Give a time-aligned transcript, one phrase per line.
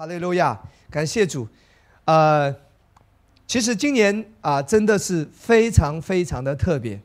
[0.00, 0.58] 哈利路亚，
[0.88, 1.46] 感谢主。
[2.06, 2.50] 呃，
[3.46, 6.98] 其实今年啊，真的是非常非常的特别。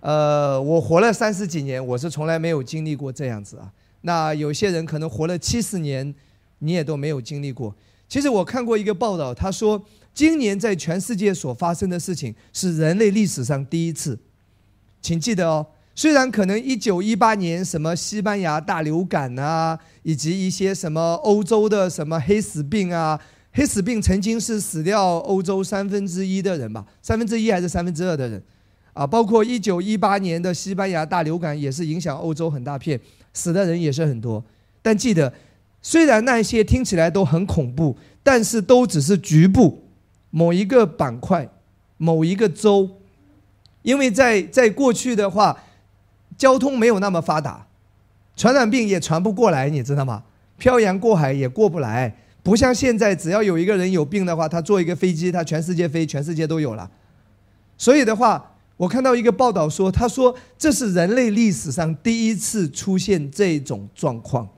[0.00, 3.70] 呃，我活了三十几年，我是从来没有经历过这样子啊。
[4.00, 6.12] 那有些人可能活了七十年，
[6.58, 7.72] 你也都没有经历过。
[8.08, 9.80] 其实我看过一个报道，他说
[10.12, 14.18] 今年在全世界所发生的事情是人类历史上第一次，
[15.00, 15.64] 请记得哦。
[15.98, 23.18] 虽然可能一九一八年什么西班牙大流感啊，以及一些什么欧洲的什么黑死病啊，
[23.50, 28.42] 黑死病曾经是死掉欧洲三分之一的人吧，三分之一还是三分之二的人，
[28.92, 33.00] 啊，包括一九一八年的西班牙大流感也是影响欧洲很大片，
[33.32, 34.44] 死的人也是很多。
[34.82, 35.32] 但记得，
[35.80, 39.84] 虽然那些听起来都很恐怖，但是都只是局部
[40.28, 41.48] 某一个板块、
[41.96, 42.90] 某一个州，
[43.80, 45.56] 因为在在过去的话。
[46.36, 47.66] 交通没有那么发达，
[48.36, 50.22] 传染病也传不过来，你知道吗？
[50.58, 56.90] 漂洋过海也过不来，不像现在，只要有一个人有病的话，他坐一个飞机，他全世界飞，全世界都有了。
[57.76, 64.48] 所以的话，我看到一个报道说，他说这是人类历史上第一次出现这种状况，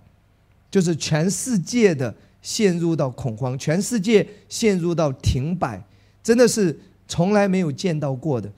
[0.71, 5.83] 就是全世界的陷入到恐慌，全世界陷入到停摆，
[6.23, 8.51] 真的是从来没有见到过的。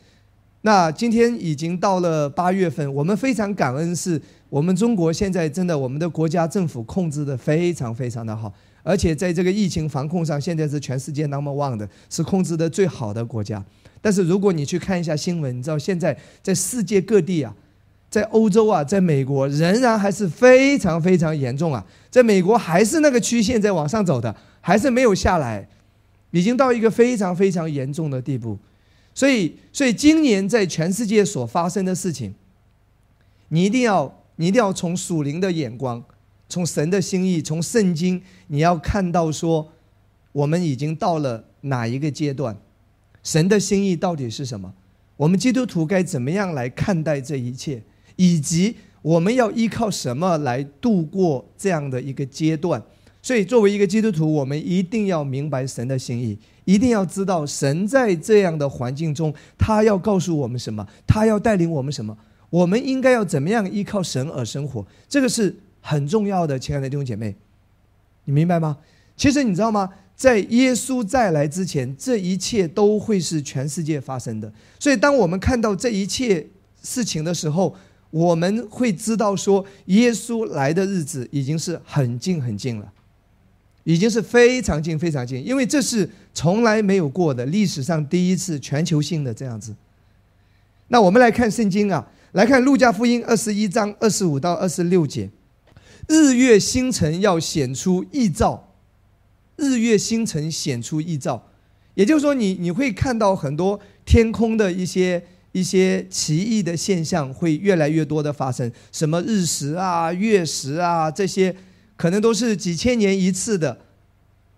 [0.62, 8.52] 那今天已经到了八月份，我们非常感恩，是我们中国现在真的我们的国家政府控制的非常非常的好，
[8.82, 13.64] 而且在这个疫情防控上，现在是全世界 number one 的，是控制的最好的国家。
[14.02, 17.54] 但是如果你去看一下新闻，你知道现在在世界各地啊，
[18.10, 25.66] 在欧洲啊，在美国仍然还是非常非常严重啊，在美国还是那个曲线在往上走的，还是没有下来，
[26.32, 28.58] 已经到一个非常非常严重的地步。
[29.12, 32.34] 所以，所以今年在全世界所发生的事情，
[33.48, 36.02] 你一定要，你一定要从属灵的眼光，
[36.48, 39.72] 从神的心意，从圣经，你要看到说，
[40.32, 42.56] 我们已经到了哪一个阶段，
[43.22, 44.72] 神的心意到底是什么？
[45.16, 47.82] 我们基督徒该怎么样来看待这一切，
[48.16, 52.82] 以及我们要依靠什么来度过这样的一个阶段？
[53.20, 56.38] 所以，作为一个基督徒，我们一定要明白神的心意。
[56.70, 60.86] 一定要知道，神在这样的环境中，他要告诉我们什么？
[61.04, 62.16] 他要带领我们什么？
[62.48, 64.86] 我们应该要怎么样依靠神而生活？
[65.08, 67.34] 这个是很重要的，亲爱的弟兄姐妹，
[68.24, 68.78] 你明白吗？
[69.16, 69.90] 其实你知道吗？
[70.14, 74.52] 在耶稣再来之前，这一切都会是全世界发生的。
[74.78, 76.46] 所以，当我们看到这一切
[76.82, 77.74] 事情的时候，
[78.10, 82.92] 我们会知道说，耶稣来的日子已经是很近很近了。
[83.84, 89.74] 已经是非常近、非常近，因为这是从来没有过的历史上第一次全球性的这样子。
[90.88, 95.30] 那我们来看圣经啊，来看路加福音二十一章二十五到二十六节：
[96.08, 98.74] 日月星辰要显出异兆，
[99.56, 101.48] 日月星辰显出异兆，
[101.94, 111.56] 也就是说，你你会看到很多天空的一些一些奇异的现象会越来越多的发生，什么日食啊、月食啊这些。
[112.00, 113.78] 可能都是几千年一次的，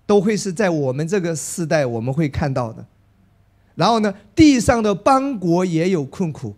[0.07, 2.87] 都会是在我们这个时代我们会看到的。
[3.75, 6.55] 然后呢，地上的邦国也有困苦，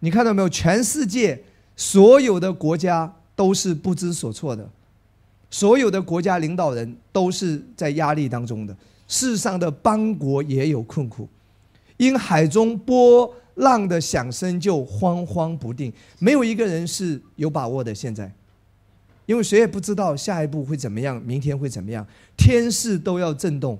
[0.00, 0.48] 你看到没有？
[0.50, 1.42] 全世界
[1.74, 4.68] 所有的国家都是不知所措的，
[5.50, 8.76] 所有的国家领导人都是在压力当中的。
[9.06, 11.26] 世上的邦国也有困苦，
[11.96, 17.94] 因海中波浪的响声就慌慌不定，没有一个人是有把握的。
[17.94, 18.30] 现在。
[19.28, 23.78] 因为谁也不知道下一步会怎么样，明天会怎么样，天势都要震动。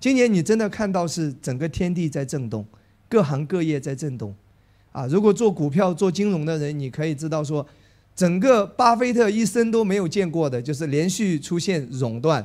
[0.00, 2.66] 今年你真的看到是整个天地在震动，
[3.08, 4.34] 各行各业在震动，
[4.90, 5.06] 啊！
[5.06, 7.64] 如果做股票、做金融的人，你可以知道说，
[8.16, 12.44] 整个巴菲特一生都没有见过的，就是连续出现熔断。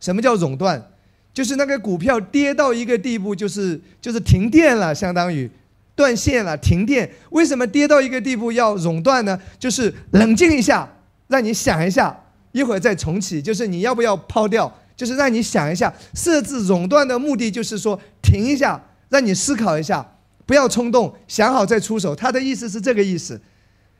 [0.00, 0.90] 什么叫熔断？
[1.32, 5.48] 就是那个股票跌到一个地步，就是就是停电了，相当于
[5.94, 7.08] 断线了，停电。
[7.30, 9.40] 为什么跌到一个地步要熔断呢？
[9.60, 10.92] 就是冷静一下。
[11.32, 12.14] 让你想一下，
[12.52, 13.40] 一会儿再重启。
[13.40, 14.70] 就是你要不要抛掉？
[14.94, 20.06] 就是让你想一下，设置熔断的目的就是说停一下，让你思考一下，
[20.44, 22.14] 不要冲动，想好再出手。
[22.14, 23.40] 他的意思是这个意思。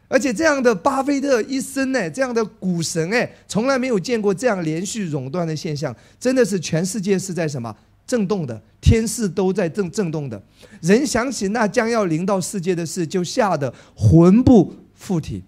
[0.08, 7.74] 而且这样的巴菲特一生呢，这样的股神哎，从来没有见过这样连续熔断的现象，真的是全世界是在什么
[8.06, 10.40] 震动的，天势都在震震动的。
[10.82, 15.42] 人想起那将要临到世界的事，就吓得魂不附体。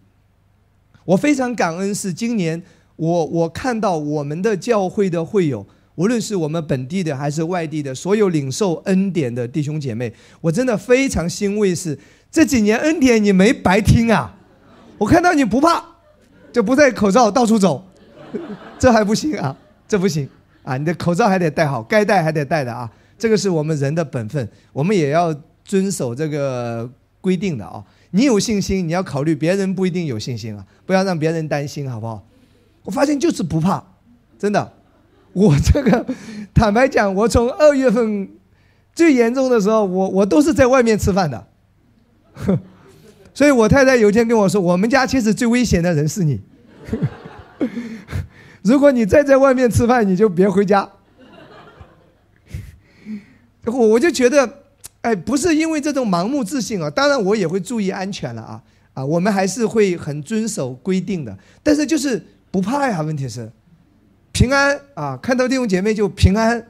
[1.05, 2.63] 我非常感恩，是今年
[2.97, 5.67] 我我看到我们的教会的会友，
[5.97, 11.99] 无论是我们本地的还是外地的，所有领受恩典的弟兄姐妹，我真的非常欣慰，是
[12.31, 14.37] 这几年恩典你没白听啊！
[14.99, 15.85] 我看到你不怕，
[16.53, 17.85] 就不戴口罩到处走，
[18.79, 19.57] 这还不行啊！
[19.87, 20.29] 这不行
[20.63, 20.77] 啊！
[20.77, 22.91] 你的口罩还得戴好，该戴还得戴的啊！
[23.19, 25.35] 这个是我们人的本分，我们也要
[25.65, 26.91] 遵守这个
[27.21, 27.83] 规定的啊！
[28.17, 32.25] 你有信心，你要考虑别人不一定有信心啊，不要让别人担心，好不好？
[32.85, 33.85] 我发现就是不怕，
[34.39, 34.73] 真的。
[35.33, 36.07] 我这个
[36.55, 38.31] 坦白讲，我从二月份
[38.95, 41.45] 最严重的时候，我我都是在外面吃饭的。
[43.35, 46.41] 所以我太太有一天跟我说：“我们家其实最危险的人是你。
[48.63, 50.89] 如果你再在外面吃饭，你就别回家。”
[53.67, 54.64] 我我就觉得，
[55.05, 58.63] 哎，不是因为这种盲目自信啊，当然我也会注意安全了啊
[58.95, 63.03] 啊，我们还是会很遵守规定的，但是就是不怕呀。
[63.03, 63.53] 问题是
[64.33, 66.67] 平安啊，看到弟兄姐妹就平安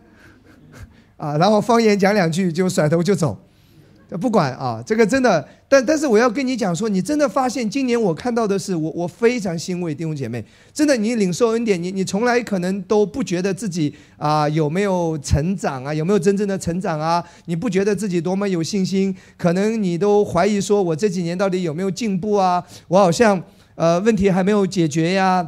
[1.17, 3.44] 啊，然后方言讲两句就甩头就走。
[4.21, 23.43] 不管啊，这个真的，但但是我要跟你讲说，你真的发现今年我看到的是，我我非常欣慰弟兄姐妹，真的你领受恩典，你你从来可能都不觉得自己啊有没有成长啊，有没有真正的成长啊，你不觉得自己多么有信心，可能你都怀疑说我这几年到底有没有进步啊，我好像
[23.75, 25.45] 呃问题还没有解决呀，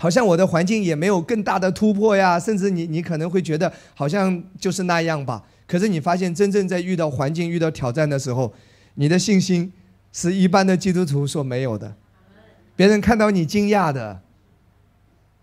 [0.00, 5.42] 好像我的环境也没有更大的突破呀，甚至你你可能会觉得好像就是那样吧。
[5.66, 8.54] 可是你发现，真正在遇到环境、遇到挑战的时候，
[8.94, 9.72] 你的信心
[10.12, 11.96] 是一般的基督徒所没有的。
[12.76, 14.20] 别人看到你惊讶的，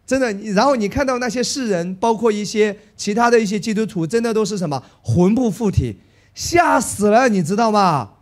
[0.08, 0.32] 真的。
[0.54, 6.00] 然后你看到那些世人，包括一些其他的一些基督徒，真的都是什么魂不附体，
[6.34, 8.14] 吓死了，你知道吗？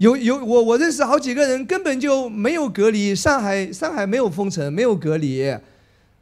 [0.00, 5.54] 有有，我我认识好几个人根本就没有隔离，上海上海没有封城，没有隔离，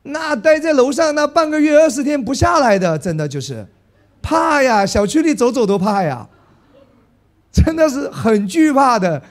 [0.03, 3.69] 那待在楼上那半个月二十天不下来的，真的就是。
[4.21, 6.29] 怕呀，小区里走走都怕呀，
[7.53, 9.23] 真的是很惧怕的。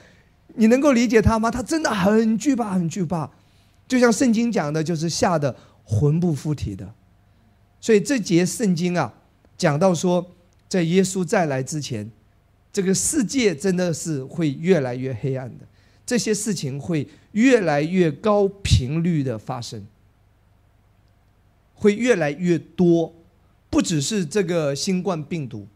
[0.54, 1.50] 你能够理解他吗？
[1.50, 3.30] 他真的很惧怕，很惧怕，
[3.86, 5.54] 就像圣经讲的，就是吓得
[5.84, 6.88] 魂不附体的。
[7.82, 9.12] 所以这节圣经啊，
[9.58, 10.26] 讲到说，
[10.70, 12.10] 在耶稣再来之前，
[12.72, 15.64] 这个世界真的是会越来越黑暗的，
[16.06, 19.86] 这些事情会越来越高频率的发生，
[21.74, 23.14] 会越来越多。
[23.70, 25.66] 不只是这个新冠病毒，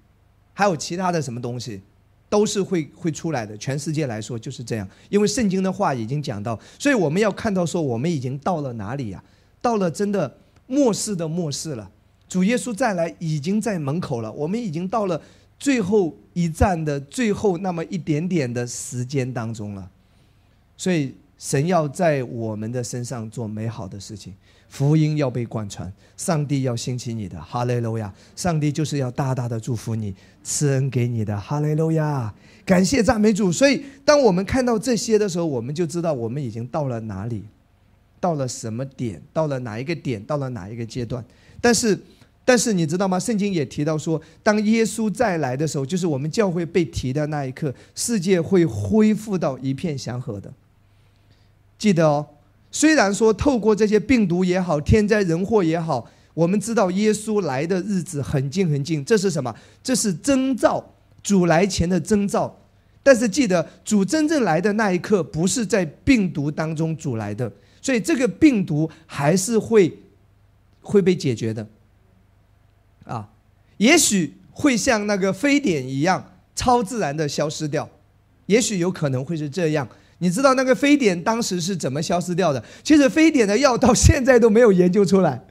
[0.54, 1.82] 还有其他的什么东西，
[2.30, 3.54] 都是会会出来的。
[3.58, 9.22] 全世界来说就是这样，因为圣经的话已经讲到，所以我们要看到说我们已经到了哪里呀？
[9.60, 11.90] 到了真的末世的末世了，
[12.26, 15.20] 主耶稣再来已经在门口了，我们已经到了
[15.62, 19.88] 最后一站的最后那么一点点的时间当中了，
[20.76, 24.35] 所以神要在我们的身上做美好的事情。
[24.69, 30.12] 福音要被贯穿，上帝要兴起你的哈雷路亚，上帝就是要大大的祝福你，
[30.43, 33.53] 赐恩给你的哈雷路亚，感谢赞美主。
[33.53, 37.44] 所以，当我们看到这些的时候，我们就知道我们已经到了哪里，
[38.19, 41.25] 到了什么点，到了哪一个点，到了哪一个阶段。
[41.61, 41.97] 但是，
[42.44, 43.18] 但是你知道吗？
[43.18, 50.52] 圣经也提到说，当耶稣再来的时候，就是我们教会被提的那一刻，世界会恢复到一片祥和的。
[51.78, 52.26] 记得哦。
[52.74, 59.54] 虽然说透过这些病毒也好，天灾人祸也好，我们知道耶稣来的日子很近很近，这是什么？
[59.82, 60.82] 这是征兆，
[61.22, 62.58] 主来前的征兆。
[63.02, 67.52] 但是记得，主真正来的那一刻，不是在病毒当中主来的，
[67.82, 69.98] 所以这个病毒还是会
[70.80, 71.68] 会被解决的。
[73.79, 77.88] 也许会像那个非典一样，超自然的消失掉，
[78.47, 79.88] 也许有可能会是这样。
[80.19, 82.62] 你知道那个非典当时是怎么消失掉的？
[82.85, 85.43] 其实非典的药到现在都没有研究出来，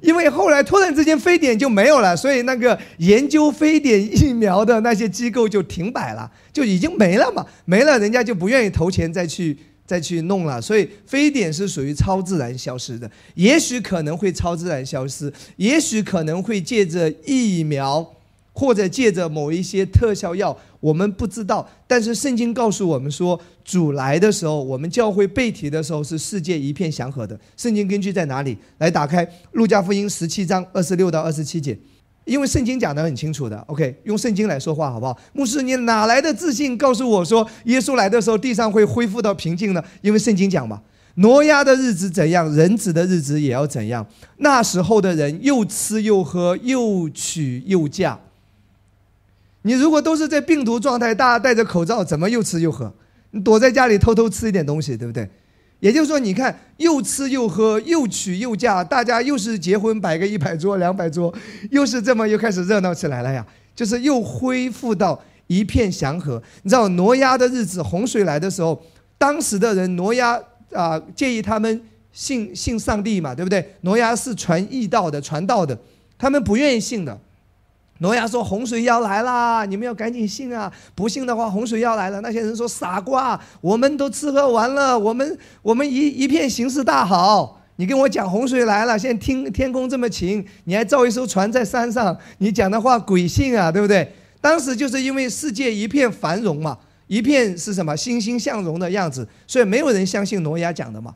[0.00, 10.62] 因为后来突然之间非典就没有了，所以那个研究非典疫苗的那些机构就停摆了，就已经没了嘛，没了，人家就不愿意投钱再去再去弄了。
[10.62, 18.14] 所以非典是属于超自然消失的，也许可能会超自然消失，也许可能会借着疫苗。
[18.54, 21.64] 或者借着某一些特效药，我们不知道。
[21.86, 27.38] 但是圣经告诉我们说，主来的时候，我们教会被提的时候，是世界一片祥和的。
[27.56, 28.58] 圣经根据在哪里？
[28.78, 31.78] 来打开路加福音十七章二十六到二十七节，
[32.28, 33.58] 因为圣经讲得很清楚的。
[33.66, 35.18] OK，用圣经来说话好不好？
[35.32, 39.82] 牧师，你哪来的自信告诉我说，耶稣来的时候地上会恢复到平静呢？
[40.02, 40.82] 因为圣经讲嘛，
[41.14, 44.06] 挪亚的日子怎样，人子的日子也要怎样。
[44.36, 48.18] 那时候的人又吃又喝，又娶又嫁。
[49.62, 52.92] 你如果都是在病毒状态，大家戴着口罩，怎么又吃又喝？
[53.32, 55.28] 你躲在家里偷偷吃一点东西，对不对？
[55.80, 61.32] 也就是说，你看又吃又喝，又娶又嫁，大家又是结婚摆个一百桌、两百桌，
[61.70, 63.46] 又是这么又开始热闹起来了呀。
[63.76, 66.42] 就是又恢复到一片祥和。
[66.62, 68.82] 你知道挪亚的日子，洪水来的时候，
[69.16, 70.36] 当时的人挪亚
[70.72, 71.80] 啊建议他们
[72.12, 73.74] 信信上帝嘛，对不对？
[73.82, 75.78] 挪亚是传义道的，传道的，
[76.18, 77.16] 他们不愿意信的。
[78.00, 80.72] 挪亚说：“洪水要来啦，你们要赶紧信啊！
[80.94, 87.60] 不信的话，洪水要来了。”那些人说：“傻瓜，我们都吃喝完了，我们我们一一片形势大好。
[87.76, 94.12] 你跟我讲洪水来了，现在天天空这么晴，你还造一艘船在山上，你讲的话鬼信啊，对不对？
[94.40, 96.78] 当时就是因为世界一片繁荣嘛，
[97.08, 101.12] 一片是什么欣欣向荣的样子，所以没有人相信挪亚讲的嘛。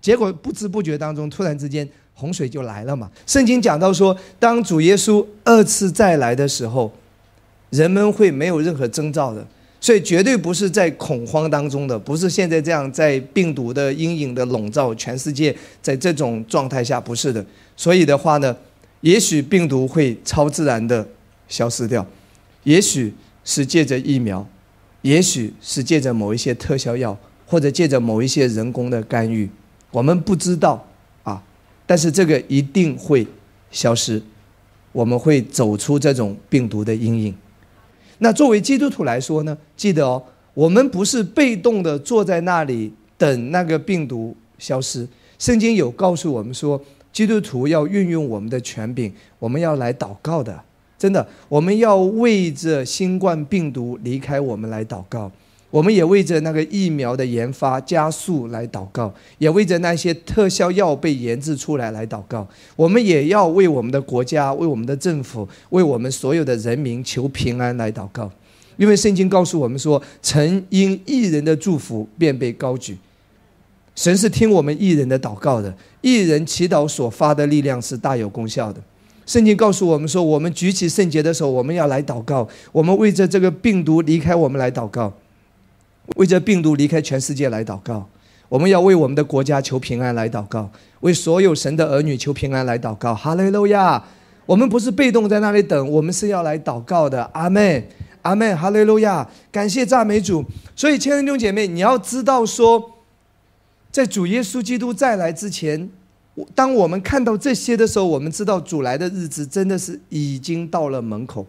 [0.00, 3.10] 结果不知不觉当中，突然之间。”洪水就来了嘛？
[3.26, 6.90] 圣经讲到说，当主耶稣二次再来的时候，
[7.70, 9.44] 人们会没有任何征兆的，
[9.80, 17.44] 所以绝对不是在恐慌当中的，不是现在这样在病毒的阴影的笼罩全世界，在这种状态下不是的。
[17.76, 18.56] 所以的话呢，
[19.00, 21.06] 也许病毒会超自然的
[21.48, 22.06] 消失掉，
[22.62, 23.12] 也许
[23.44, 24.46] 是借着疫苗，
[25.02, 29.50] 也许是借着某一些特效药，或者借着某一些人工的干预，
[29.90, 30.86] 我们不知道。
[31.86, 33.26] 但是这个一定会
[33.70, 34.22] 消失，
[34.92, 37.34] 我们会走出这种病毒的阴影。
[38.18, 39.56] 那作为基督徒来说呢？
[39.76, 40.22] 记得哦，
[40.54, 45.06] 我们不是被动的坐在那里等那个病毒消失。
[45.38, 46.80] 圣经有告诉我们说，
[47.12, 50.58] 基督徒要运用我们的权柄，我们要来祷告的。
[50.96, 55.30] 真的，我们要为着新冠病毒离开我们来祷告。
[55.74, 62.46] 我们也为着那个疫苗的研发加速来祷告，也为着那些特效药被研制出来来祷告。
[62.76, 68.30] 我们也要为我们的国家、为我们的政府、为我们所有的人民求平安来祷告。
[68.76, 72.96] 因为圣经告诉我们说：“曾因一人的祝福便被高举。”
[73.96, 78.80] 神是听我们一人的祷告的，一人祈祷所发的力量是大有功效的。
[79.26, 82.48] 圣经告诉我们说：“我们举起圣洁的手，我们要来祷告。
[82.70, 85.12] 我们为着这个病毒离开我们来祷告。”
[86.16, 88.08] 为这病毒离开全世界来祷告，
[88.48, 90.70] 我们要为我们的国家求平安来祷告，
[91.00, 93.14] 为所有神的儿女求平安来祷告。
[93.14, 94.04] 哈利路亚！
[94.46, 97.30] 我们不是被动在那里等，我们是要来祷告的。
[97.32, 97.82] 阿门，
[98.20, 99.26] 阿门，哈利路亚！
[99.50, 100.44] 感谢赞美主。
[100.76, 102.92] 所以，亲爱的弟兄姐妹，你要知道说，
[103.90, 105.88] 在主耶稣基督再来之前，
[106.54, 111.46] 当我们看到这些的时候，我们知道主来的日子真的是已经到了门口。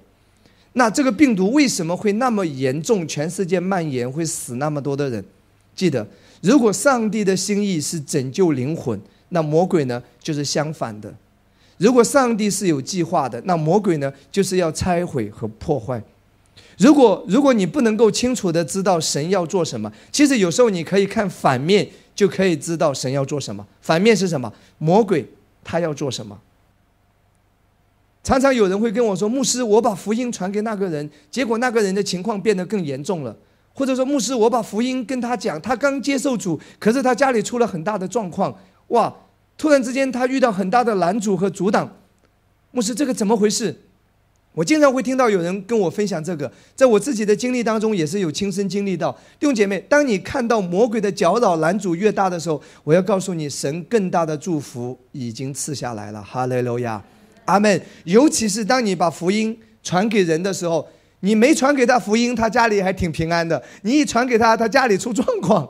[0.78, 3.08] 那这个病毒为什么会那么严重？
[3.08, 5.24] 全世界蔓延会死那么多的人？
[5.74, 6.06] 记得，
[6.42, 11.14] 如果上帝的心意是拯救灵魂，那魔鬼呢就是相反的。
[11.78, 16.02] 如果上帝是有计划的，那魔鬼呢就是要拆毁和破坏。
[16.78, 23.66] 如果如果你不能够清楚的知道神要做什么，其实有时候你可以看反面就可以知道神要做什么。
[23.82, 24.52] 反面是什么？
[24.78, 25.26] 魔鬼
[25.64, 26.38] 他要做什么？
[28.26, 33.38] 常常有人会跟我说：“牧师，我把福音传给那个人，结果那个人的情况变得更严重了。”
[33.72, 39.16] 或者说：“牧师，我把福音跟他讲，他刚接受主，可是他家里出了很大的状况，哇！
[39.56, 41.88] 突然之间他遇到很大的拦阻和阻挡。”
[42.74, 43.84] 牧师，这个怎么回事？
[44.54, 49.12] 我经常会听到有人跟我分享这个，在我自己的经历当中也是有亲身经历到。
[49.40, 56.24] 弟兄姐妹，当你看到魔鬼的搅扰拦阻越大的时候，我要告诉你，神更大的祝福已经赐下来了。
[56.24, 57.04] 哈利路亚。
[57.46, 57.82] 阿门。
[58.04, 60.88] 尤其是当你把福音传给人的时候，
[61.22, 65.68] 你没传给他福音，他家里还挺平安的；你一传给他，他家里出状况。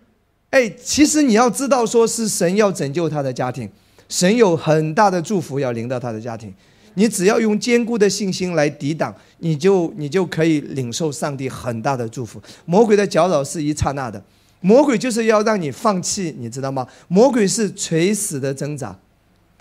[0.50, 3.70] 哎，其实你要知道，说是神要拯救他的家庭，
[4.08, 6.52] 神有很大的祝福要临到他的家庭。
[6.94, 12.42] 你只要用坚固的信心来抵挡，你就你就可以领受上帝很大的祝福。
[12.64, 14.20] 魔鬼的搅扰是一刹那的，
[14.60, 16.86] 魔鬼就是要让你放弃，你知道吗？
[17.06, 18.98] 魔鬼是垂死的挣扎。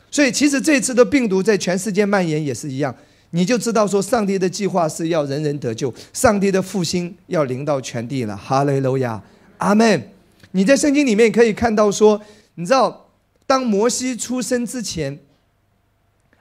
[0.09, 2.95] 所以，其实这次的病毒在全世界蔓延也是一样，
[3.31, 8.35] 你就知道说，上帝的计划是要人人得救，上帝的复兴要临到全地了。
[8.35, 9.21] 哈利路亚，
[9.57, 10.09] 阿门。
[10.51, 12.19] 你在圣经里面可以看到说，
[12.55, 13.09] 你知道，
[13.45, 15.19] 当摩西出生之前，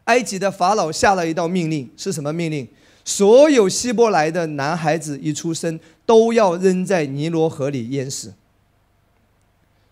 [0.04, 2.66] 埃及的法老下了一道命令，是什么命令？
[3.04, 8.32] 所有希伯来的男孩子一出生，都要扔在尼罗河里淹死。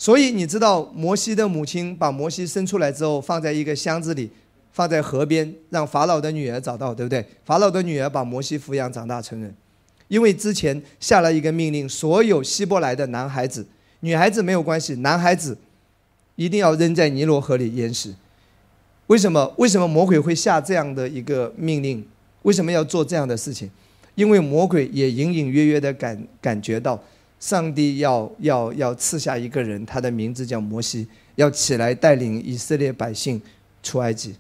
[0.05, 4.29] 所以你知道，摩西的母亲把摩西生出来之后，放在一个箱子里，
[4.71, 7.25] 放在河边，让法老的女儿找到，对不对？
[7.43, 9.55] 法老的女儿把摩西抚养长大成人，
[10.09, 13.67] 因为之前下了一个命令，所有希伯来的男孩子、
[14.01, 15.57] 女孩子没有关系，男孩子
[16.37, 18.15] 一定要扔在尼罗河里淹死。
[19.07, 19.55] 为什么？
[19.57, 22.07] 为什么魔鬼会下这样的一个命令？
[22.43, 23.71] 为什么要做这样的事情？
[24.17, 27.03] 因为魔鬼也隐隐约约的感感觉到。
[27.45, 33.39] 上帝要要要赐下一个人，他的名字叫摩西，要起来带领以色列百姓
[33.83, 34.35] 出埃及。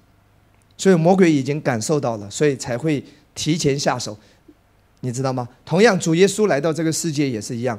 [0.79, 4.19] 所以魔鬼已经感受到了，所以才会提前下手，
[5.01, 5.47] 你知道吗？
[5.67, 7.79] 同样，主耶稣来到这个世界也是一样。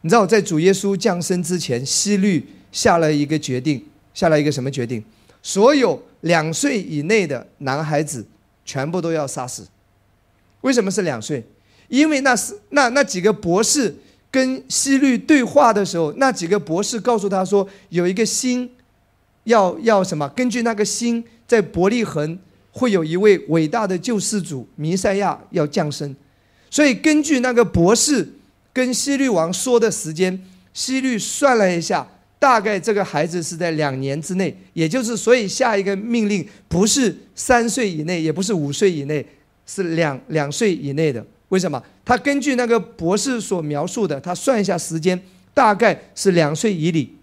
[0.00, 5.04] 你知道，在主耶稣降生之前，希律下了一个决定，下了一个什么决定？
[5.42, 8.26] 所有两岁以内的男孩子
[8.64, 9.68] 全部都要杀死。
[10.62, 11.44] 为什么是两岁？
[11.88, 13.94] 因为那是那那几个博士
[14.32, 18.68] 跟希律对话的时候，那几个博士告诉他说，有一个星，
[19.44, 20.28] 要要什么？
[20.30, 22.36] 根据那个星，在伯利恒
[22.72, 26.16] 会有一位伟大的救世主弥赛亚要降生。
[26.70, 28.26] 所以根据那个博士
[28.72, 32.08] 跟希律王说的时间，希律算了一下。
[32.38, 39.24] 大概这个孩子是在两年之内，也就是所以下一个命令不是三岁以内，也不是五岁以内，
[39.64, 41.24] 是两两岁以内的。
[41.52, 41.82] 为什么？
[42.02, 45.20] 他根据那个博士所描述的，他算一下时间，
[45.52, 47.14] 大概是两岁以里。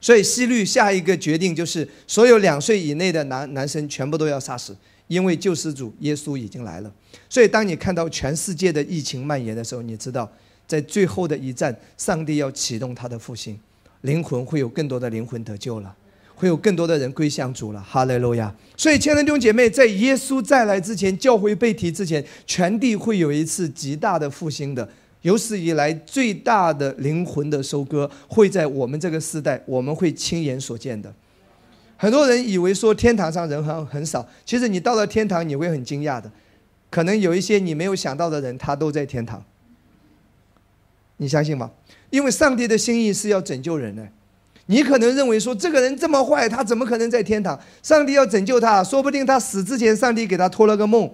[0.00, 4.76] 所以西律下一个决定就是，所有两岁以内的男男生全部都要杀死，
[5.06, 6.92] 因为救世主耶稣已经来了。
[7.28, 10.28] 所以当你看到全世界的疫情蔓延的时候，你知道，
[10.66, 13.56] 在最后的一战，上帝要启动他的复兴。
[14.00, 15.94] 灵魂会有更多的灵魂得救了，
[16.36, 17.80] 会有更多的人归向主了。
[17.80, 18.54] 哈利路亚！
[18.76, 24.88] 所以，亲爱的弟兄姐妹，在耶稣再来之前，教会被提之前，全地会有一次极大的复兴的，
[25.22, 31.12] 有史以来最大的灵魂的收割，会在我们这个时代，我们会亲眼所见的。
[31.96, 36.30] 很多人以为说天堂上人很很少，其实你到了天堂，你会很惊讶的，
[36.90, 39.42] 可能有一些你没有想到的人，他都在天堂。
[41.16, 41.70] 你相信吗？
[42.10, 44.06] 因为上帝的心意是要拯救人呢。
[44.66, 47.58] 你可能认为说这个人这么坏，他怎么可能在天堂？
[47.82, 51.08] 上帝要拯救他，说不定他死之前，上帝给他托了个梦，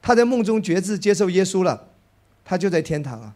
[0.00, 1.88] 他在梦中决志接受耶稣了，
[2.44, 3.34] 他就在天堂啊。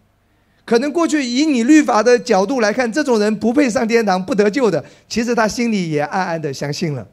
[0.65, 4.85] 可能过去以你律法的角度来看，这种人不配上天堂，不得救的。
[5.09, 7.07] 其实他心里也暗暗的相信了，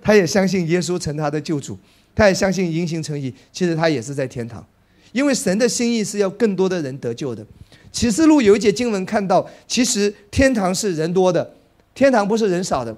[0.00, 1.78] 他也相信耶稣成他的救主，
[2.14, 3.32] 他也相信因信称义。
[3.52, 4.64] 其实他也是在天堂，
[5.12, 7.44] 因为神的心意是要更多的人得救的。
[7.92, 11.50] 启示录有一节经文看到，其实天堂是人多的，
[11.98, 12.94] 天堂不是人少的。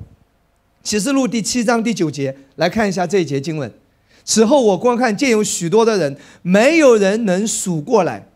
[0.82, 3.72] 启示录第七章第九节，来看一下这一节经文。
[4.26, 8.28] 此后我观看，见有许多的人，没有人能数过来，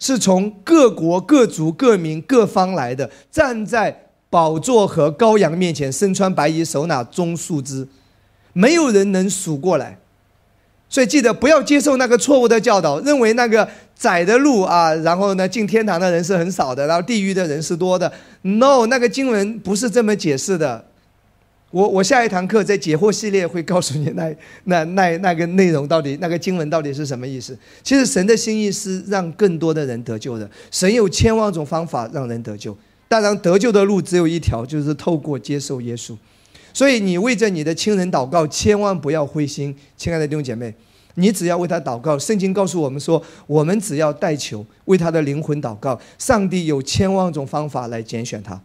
[0.00, 7.86] 是从各国各族各民各方来的，站在宝座和羔羊面前，身穿白衣，手拿棕树枝，
[8.52, 10.00] 没有人能数过来。
[10.88, 18.10] 所以记得不要接受那个错误的教导，认为那个窄的路啊，然后呢进天堂的人是很少的，然后地狱的人是多的。
[18.42, 20.86] No，那个经文不是这么解释的。
[21.70, 27.54] 我我下一堂课在解惑系列会告诉你那那那那个内容到底那个经文到底是什么意思。
[27.82, 32.74] 其实神的心意是让更多的人得救的，神有千万种方法让人得救，
[33.06, 36.16] 当然得救的路只有一条，就是透过接受耶稣。
[36.78, 40.72] 所以你为着你的亲人祷告，千万不要灰心，亲爱的弟兄姐妹，
[41.16, 42.16] 你只要为他祷告。
[42.16, 48.62] 圣经告诉我们说，我们只要代求，为他的灵魂祷告，上帝有千万种方法来拣选他。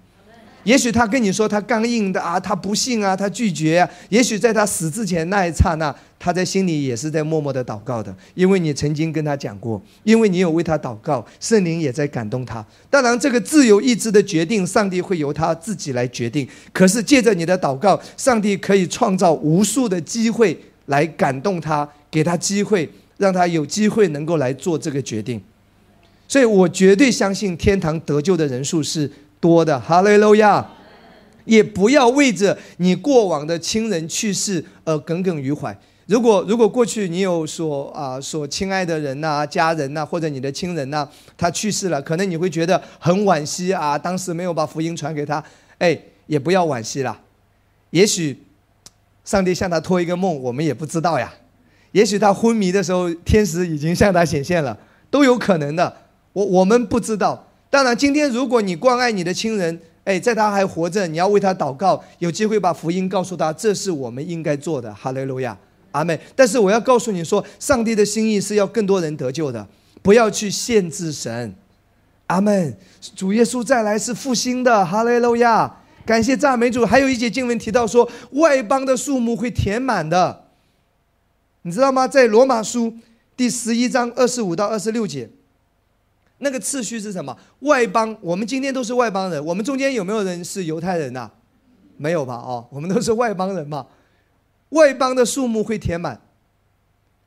[0.63, 3.89] 也许他跟你说他刚硬的啊，他不信啊，他拒绝啊。
[4.09, 12.65] 也许在他死之前那一刹那，他在心里也是在默默的祷告的，因为你曾经跟他讲过，因为你有为他祷告，圣灵也在感动他。
[12.89, 16.47] 当然，这个自由意志的决定，上帝会由他自己来决定。
[16.71, 25.41] 可是借着你的祷告，上帝可以创造无数的机会来感动他，给他机会，让他有机会能够来做这个决定。
[26.25, 29.11] 所以我绝对相信天堂得救的人数是。
[29.43, 30.65] 多的哈利路亚，
[31.43, 35.77] 也不要为着你过往的亲人去世而耿耿于怀。
[36.05, 41.05] 如果如果过去你有所啊所亲爱的人呐、家人呐，或者你的亲人呐，
[41.37, 45.43] 他去世了，可能你会觉得很惋惜啊，当时没有把福音传给他。
[45.79, 47.19] 哎，也不要惋惜了。
[47.89, 48.41] 也许
[49.25, 51.33] 上帝向他托一个梦，我们也不知道呀。
[51.91, 54.77] 也许他昏迷的时候，天使已经向他显现了，
[55.11, 55.97] 都有可能的。
[56.31, 57.49] 我我们不知道。
[57.73, 64.93] 当然，今天如果你关爱你的亲人，哎，在他还活着，你要为他祷告，有机会把福音告诉他，这是我们应该做的。
[64.93, 65.57] 哈利路亚，
[65.91, 66.19] 阿门。
[66.35, 69.67] 但是我要告诉你说，上帝的心意是要更多人得救的，
[70.03, 71.55] 不要去限制神。
[72.27, 72.77] 阿门。
[73.15, 74.85] 主耶稣再来是复兴的。
[74.85, 76.85] 哈利路亚，感谢赞美主。
[76.85, 80.43] 还有一节经文提到说，外邦的数目会填满的，
[81.63, 82.07] 你知道吗？
[82.07, 82.93] 在罗马书
[83.35, 85.31] 第十一章二十五到二十六节。
[86.43, 87.35] 那个次序是什么？
[87.61, 89.43] 外邦，我们今天都是外邦人。
[89.43, 91.31] 我们中间有没有人是犹太人呐？
[91.97, 92.35] 没有吧？
[92.35, 93.87] 哦，我们都是外邦人嘛。
[94.69, 96.19] 外邦的数目会填满。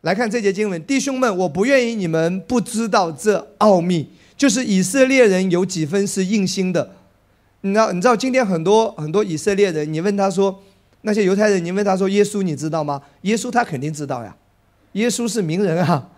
[0.02, 6.92] 来看这节经文，弟兄们，我不愿意你们不知道这奥秘，就是以色列人有几分是硬心的。
[7.62, 7.90] 你知道？
[7.90, 10.62] 你知道今天很多很多以色列人，你问他说，
[11.00, 13.02] 那些犹太人，你问他说，耶稣你知道吗？
[13.22, 14.37] 耶稣他肯定知道呀，
[14.92, 16.11] 耶稣是名人啊。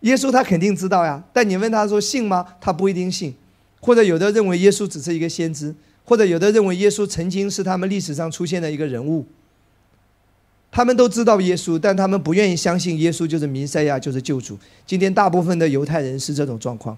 [0.00, 2.46] 耶稣他肯定知道呀，但你问他说信吗？
[2.60, 3.34] 他不一定信，
[3.80, 9.24] 或者有的认为耶稣只是一个先知，或者有的认为耶稣曾经是他们历史上出现的一个人物。
[10.70, 14.58] 他们都知道耶稣，但他们不愿意相信耶稣就是弥赛亚，就是救主。
[14.86, 16.96] 今天大部分的犹太人是这种状况。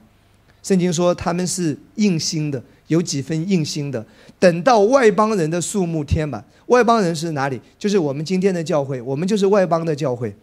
[0.65, 4.05] 圣经说他们是硬心的，有几分硬心的。
[4.41, 7.61] 等到外邦人的数目填满，外邦人是哪里？
[7.79, 10.35] 就是我们今天的教会，我们就是外邦的教会。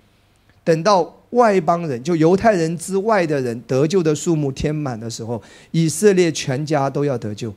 [0.65, 7.54] 等到外邦人，就犹太人之外的人得救的数目填满的时候，以色列全家都要得救。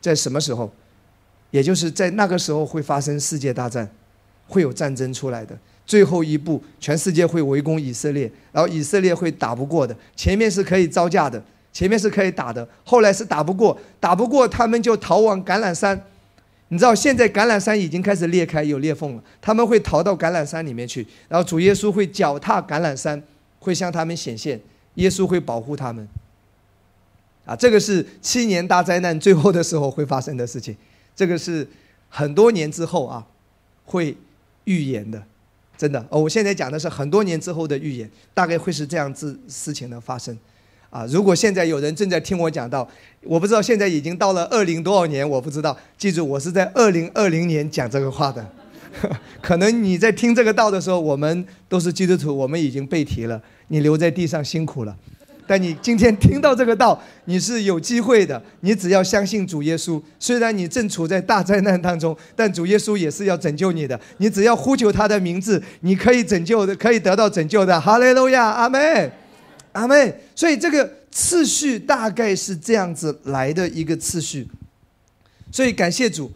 [0.00, 0.72] 在什么时候？
[1.52, 3.88] 也就是在那个时候会发生世界大战。
[4.52, 9.96] 会有战争出来的，最后一步，全世界会围攻以色列，然后以色列会打不过的。
[10.16, 11.40] 前面是可以招架的，
[11.72, 16.04] 前面是可以打的，后来是打不过，打不过他们就逃往橄榄山。
[16.70, 23.22] 你知道现在橄榄山已经开始裂开，有裂缝了，他们会逃到橄榄山里面去，然后主耶稣会脚踏橄榄山，
[23.60, 24.60] 会向他们显现，
[24.94, 26.08] 耶稣会保护他们。
[27.44, 30.76] 啊，这个是七年大灾难最后的时候会发生的事情，
[31.14, 31.68] 这个是
[32.08, 33.26] 很多年之后啊
[33.84, 34.16] 会。
[34.64, 35.20] 预言的，
[35.76, 36.20] 真的哦！
[36.20, 40.38] 我现在讲的是很多年之后的预言，大概会是这样子事情的发生，
[40.90, 41.06] 啊！
[41.08, 42.86] 如果现在有人正在听我讲到，
[43.22, 45.76] 我不知道现在已经到了二零多少年，我不知道。
[45.96, 48.44] 记住，我是在二零二零年讲这个话的，
[49.40, 54.96] 可能你在听这个道的时候，我们都是基督徒，我们已经背题了，你留在地上辛苦了。
[55.46, 58.40] 但你今天听到这个道，你是有机会的。
[58.60, 63.98] 你只要相信主耶稣，虽然你正处在大灾难当中，但主耶稣也是要拯救你的。
[64.18, 67.80] 你只要呼求他的名字，你可以拯救的，可以得到拯救的。
[67.80, 69.10] 哈利路亚，阿门，
[69.72, 70.14] 阿妹。
[70.34, 74.48] 所以这个次序大概是这样子来的一个次序。
[75.52, 76.30] 所以感谢主，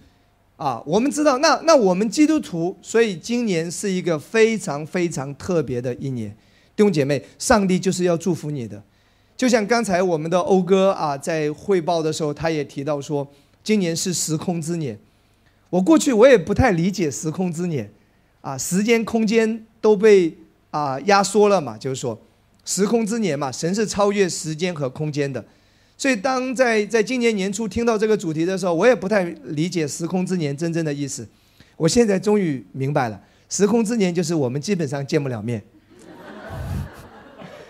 [0.57, 6.31] 啊，我们知道，那那我们基督徒，所以今年是一个非常非常特别的一年。
[6.77, 8.83] 弟兄姐妹，上帝就是要祝福你的。
[9.37, 13.29] 就像刚才我们的欧哥啊，在汇报的时候，他也提到说，
[13.63, 14.99] 今年是时空之年。
[15.71, 17.93] 我过去我也不太理解时空之年，
[18.41, 20.37] 啊，时间空间都被
[20.71, 22.21] 啊压缩了嘛，就是说，
[22.65, 25.45] 时空之年嘛，神是超越时间和空间的。
[25.97, 31.27] 所以当在在今年年初听到这个主题的时候，我也不太理解时空之年真正的意思。
[31.77, 35.63] 我现在终于明白了，时空之年就是我们基本上见不了面。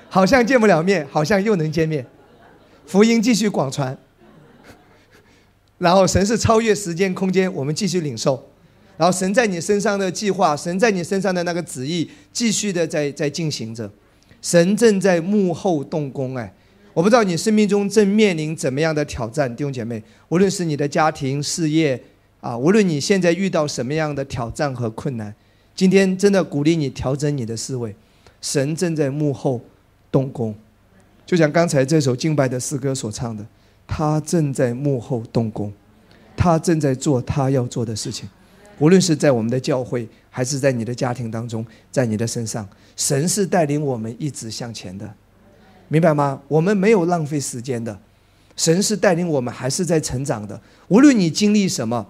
[0.09, 2.07] 好像见不了面，好像又能见面，
[2.87, 3.98] 福音继续广传。
[5.78, 8.48] 然后神是超越时间空间，我们继续领受。
[8.96, 13.90] 然后神在你身上的计划，神在你身上的那个旨意，继续的在在进行着。
[14.44, 16.37] 神正在幕后动工。
[16.37, 16.52] 哎，
[16.92, 21.98] 我不知道你生命中正面临怎么样的挑战，弟兄姐妹，无论是你的家庭、事业
[22.42, 25.35] 啊，无论你现在遇到什么样的挑战和困难，
[25.74, 27.96] 今天真的鼓励你调整你的思维。
[28.42, 29.61] 神正在幕后。
[30.14, 30.54] 动工，
[31.26, 33.44] 就像刚才这首敬拜的诗歌所唱的，
[33.85, 35.72] 他正在幕后动工，
[36.37, 38.28] 他正在做他要做的事情，
[38.79, 45.15] 无论是在我们的教会，还是在你的家庭当中，在你的身上，神是带领我们一直向前的，
[45.89, 46.43] 明白吗？
[46.49, 47.99] 我们没有浪费时间的，
[48.57, 50.61] 神是带领我们还是在成长的。
[50.89, 52.07] 无论你经历什么，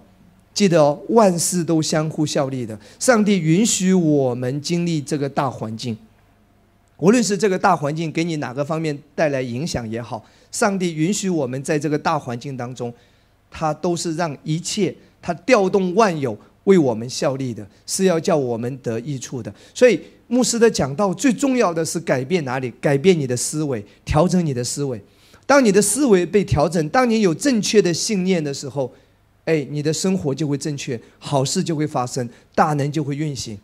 [0.53, 2.79] 记得哦，万事都相互效力的。
[2.99, 5.97] 上帝允许我们经历这个大环境。
[6.97, 12.91] 无论是这个大环境给你哪个方面带来影响也好，上帝允许我们在这个大环境当中，
[13.51, 19.51] 他都是让一切他调动万有为我们效力的，是要叫我们得益处的。
[19.73, 22.71] 所以牧师的讲道最重要的是改变哪里？
[22.79, 25.01] 改变你的思维，调整你的思维。
[25.47, 28.91] 当你的思维被调整，当你有正确的信念的时候，
[29.45, 33.57] 哎，你的生活就会正确，好事就会发生，大能就会运行。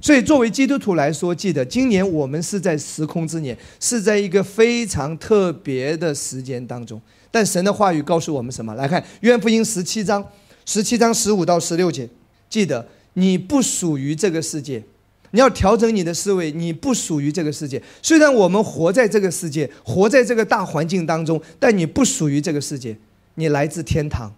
[0.00, 7.00] 所以，作为基督徒来说，记得今年我们是在时空之年，是在一个非常特别的时间当中。
[7.30, 8.74] 但神的话语告诉我们什么？
[8.74, 10.26] 来看《约翰福音》十七章，
[10.64, 12.08] 十七章十五到十六节。
[12.50, 14.82] 记得你不属于这个世界，
[15.30, 16.52] 你要调整你的思维。
[16.52, 17.80] 你不属于这个世界。
[18.02, 22.98] 虽然我们活在这个世界，活在这个大环境当中，但你不属于这个世界，
[23.36, 24.34] 你来自天堂。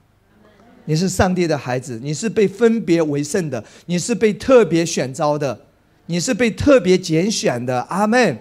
[0.85, 5.67] 你是上帝的孩子，你是被分别为圣的，你是被特别选召的，
[6.07, 7.81] 你是被特别拣选的。
[7.83, 8.39] 阿门。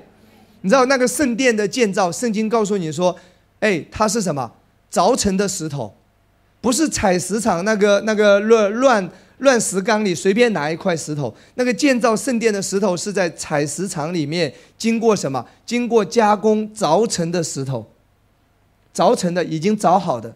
[0.61, 3.15] 你知道那个圣殿的建造，圣经告诉你说，
[3.61, 4.51] 哎，它是什么？
[4.91, 5.95] 凿成的石头，
[6.59, 9.09] 不是采石场那个那个乱乱
[9.41, 11.35] 乱石缸里随便拿一块石头。
[11.55, 15.45] 那个建造圣殿的石头是在采石场里面经过什么？
[15.65, 17.85] 经过加工凿成的石头，
[18.95, 20.35] 凿成的已经凿好的。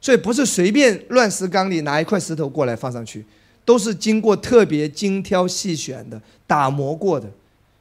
[0.00, 3.24] 所以不是随便乱石缸里拿一块石头过来放上去，
[3.64, 7.30] 都是经过特别精挑细选的、打磨过的。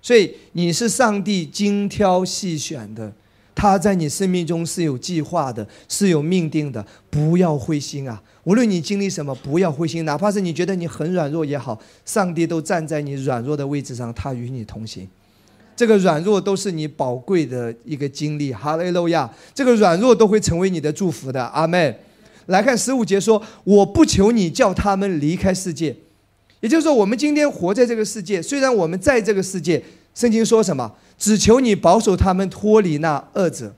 [0.03, 3.11] 所以你是上帝精挑细选的，
[3.53, 6.85] 他在你生命中是有计划的，是有命定的。
[7.09, 8.21] 不要灰心啊！
[8.43, 15.07] 无论你经历什么，不要灰心，哪怕是你觉得你很软弱也好，上帝都站在你软弱的位置上，他与你同行。
[15.75, 18.53] 这个软弱都是你宝贵的一个经历。
[18.53, 19.29] 哈利路亚！
[19.53, 21.43] 这个软弱都会成为你的祝福的。
[21.45, 21.95] 阿门。
[22.47, 25.95] 来看十五节说：“我不求你叫他们离开世界。”
[26.59, 29.81] 也就是说，我们今天活在这个世界，虽然我们在这个世界，
[30.13, 30.93] 圣经说什么？
[31.17, 33.73] 只求你保守他们脱离那恶者。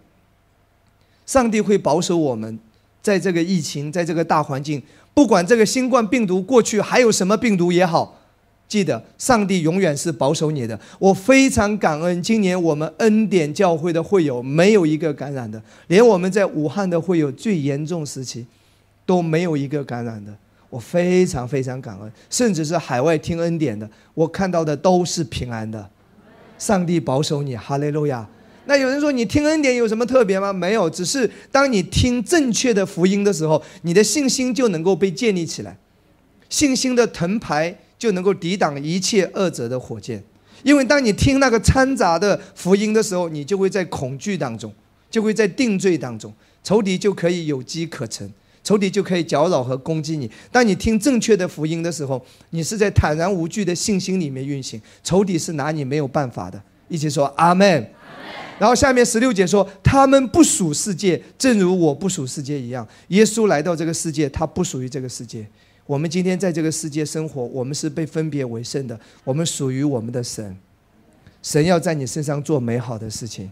[1.26, 2.60] 上帝会保守我们，
[3.02, 4.82] 在这个疫情，在这个大环境，
[5.14, 8.20] 不管这个新冠病毒过去还有什么病毒也好，
[8.68, 10.80] 记得上帝永远是保守你的。
[11.00, 18.46] 我非常感恩，今年我们恩典教会的会友没有一个感染的，连我们在武汉的会友最严重时期
[19.06, 20.34] 都没有一个感染的。
[20.70, 25.90] 我非常非常感恩，甚至是海外听恩典的，我看到的都是平安的。
[26.64, 28.26] 上帝保守你，哈利路亚。
[28.68, 30.54] 那有人说你听恩典有什么特别吗？
[30.54, 35.78] 没有，只是当你听正确的福音的时候，你的信心就能够被建立起来，
[36.48, 40.24] 信心的藤牌就能够抵挡一切恶者的火箭。
[40.64, 44.74] 因为当你听那个掺杂的福音的时候，你就会在恐惧当中，
[45.12, 48.32] 就会在定罪当中，仇敌就可以有机可乘。
[48.64, 50.30] 仇敌就可以搅扰和攻击你。
[50.52, 56.62] 当你听正确的福音的时候，你是在坦然无惧的信心里面运行，仇敌是拿你没有办法的。
[56.88, 57.90] 一起说阿门。
[58.60, 62.88] 然后下面十六节说，他们不属世界，正如我不属世界一样。
[63.10, 65.46] 耶稣来到这个世界，他不属于这个世界。
[65.86, 70.56] 我们今天在这个世界生活，我们是被分别为圣的，我们属于我们的神。
[71.42, 73.50] 神要在你身上做美好的事情。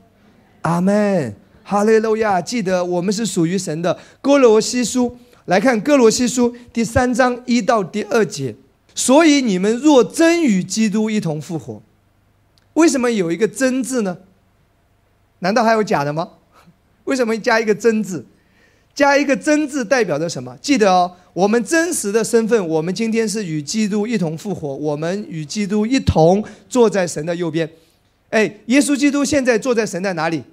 [0.62, 1.36] 阿门。
[1.64, 2.42] 哈利路亚！
[2.42, 3.98] 记得我们是属于神的。
[4.22, 8.56] 哥罗西书来看哥罗西书第三章一到第二节。
[8.94, 11.82] 所以你们若真与基督一同复活，
[12.74, 14.18] 为什么有一个真字呢？
[15.40, 16.30] 难道还有假的吗？
[17.06, 18.26] 为什么加一个真字？
[18.94, 20.58] 加一个真字代表着什么？
[20.62, 27.70] 记得哦，我们真实的身份，我们今天是与基督一同复活，我们与基督一同坐在神的右边。
[28.30, 30.44] 哎，耶稣基督现在坐在神在哪里？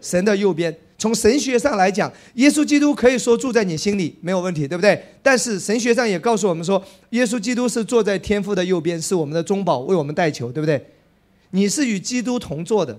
[0.00, 5.02] 神的右边，从神学上来讲，耶稣基督可以说住在你心里没有问题，对不对？
[5.22, 10.84] 但是神学上也告诉我们说，耶稣基督是坐在天父的右边，是我们的中保，为我们代求，对不对？
[11.50, 12.98] 你是与基督同坐的，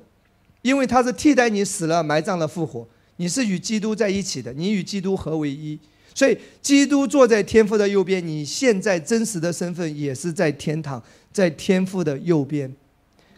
[0.61, 5.77] 因为他是替代你死了、埋葬了、复活，你是与基督在一起的，你与基督合为一。
[6.15, 12.73] 所以，基督坐在天父的右边，你现在真实的身份也是在天堂，在天父的右边。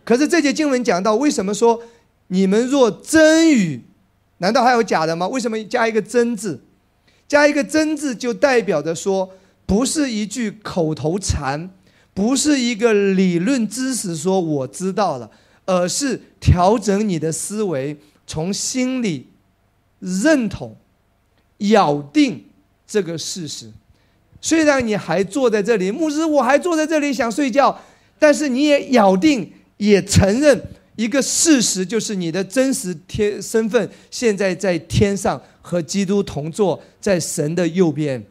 [0.06, 1.82] 可是这节经文讲到，为什么说？
[2.29, 3.83] 你们若真语，
[4.37, 5.27] 难道还有假的吗？
[5.27, 6.61] 为什么加一个真字？
[7.27, 9.31] 加一个真字就代表着说，
[9.67, 11.69] 不是一句口头禅，
[12.13, 15.29] 不是一个理论知识，说我知道了，
[15.65, 19.27] 而是调整你的思维，从心里
[19.99, 20.75] 认同、
[21.57, 22.45] 咬定
[22.87, 23.71] 这个事实。
[24.41, 27.79] 虽然你还坐在这里，牧师，我还坐在这里想睡觉，
[28.17, 30.59] 但是你也咬定，也承认。
[30.99, 38.21] 一个事实就是你的真实天身份现在在天上和基督同坐在神的右边。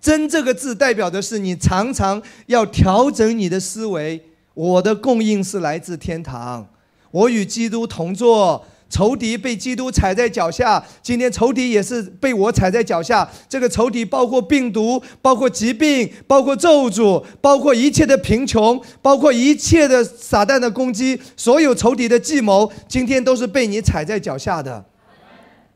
[0.00, 4.20] 真这个字代表的是你常常要调整你的思维。
[4.54, 6.68] 我的供应是来自天堂，
[7.12, 8.66] 我与基督同坐。
[8.90, 13.26] 仇敌被基督踩在脚下，今天仇敌也是被我踩在脚下。
[13.48, 24.84] 这个仇敌包括病毒，包括疾病，包括咒诅，包括一切的贫穷，包括一切的撒旦的攻击，所有仇敌的计谋，今天都是被你踩在脚下的。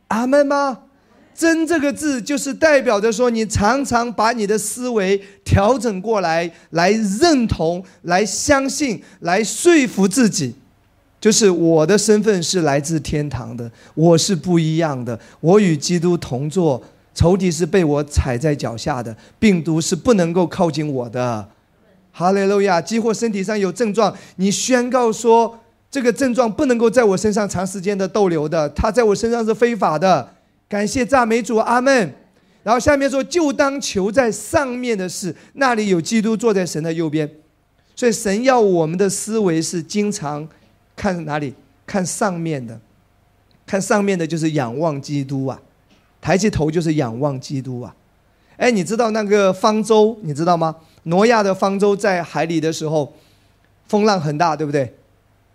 [0.08, 0.80] 阿门吗？
[1.36, 10.54] 真这个字就是代表着说，你常常把你的思维调整过来，来认同，来相信，来说服自己。
[11.24, 16.82] 就是我的身份是来自天堂的，我是不一样的，我与基督同坐，
[17.14, 21.48] 仇敌是被我踩在脚下的，病毒是不能够靠近我的。
[22.12, 22.78] 哈利路亚！
[22.78, 25.58] 激活身体上有症状，你宣告说
[25.90, 30.28] 这个症状不能够在我身上长时间的逗留的，它在我身上是非法的。
[30.68, 32.12] 感谢赞美主，阿门。
[32.62, 37.26] 然后下面说，就当求在上面的事，那里有基督坐在神的右边，
[37.96, 40.46] 所以神要我们的思维是经常。
[40.96, 41.54] 看哪里？
[41.86, 42.80] 看上面的，
[43.66, 45.60] 看上面的就是仰望基督啊，
[46.20, 47.94] 抬起头就是仰望基督啊。
[48.56, 50.76] 哎，你知道那个方舟，你知道吗？
[51.02, 53.12] 挪亚的方舟在海里的时候，
[53.86, 54.94] 风浪很大，对不对？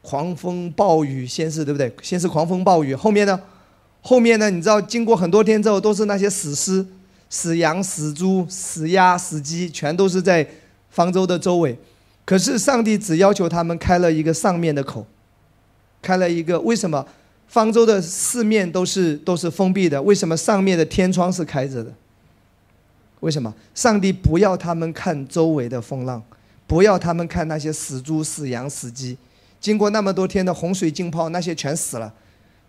[0.03, 1.91] 狂风暴雨，先是对不对？
[2.03, 3.41] 先是狂风暴雨，后面呢？
[4.01, 4.51] 后面呢？
[4.51, 6.85] 你知道，经过很多天之后，都是那些死尸、
[7.27, 10.47] 死羊、死猪、死鸭、死鸡，全都是在
[10.91, 11.75] 方舟的周围。
[12.23, 15.07] 可是上帝只要求他们开了一个上面的口。
[16.01, 17.05] 开了一个，为什么
[17.47, 21.93] 方舟的四面都是都是封闭的，为什么上面的天窗是开着的？
[23.21, 23.53] 为什么？
[23.75, 26.23] 上帝不要他们看周围的风浪，
[26.65, 29.17] 不要他们看那些死猪、死羊、死鸡，
[29.59, 32.13] 经过那么多天的洪水浸泡，那些全死了。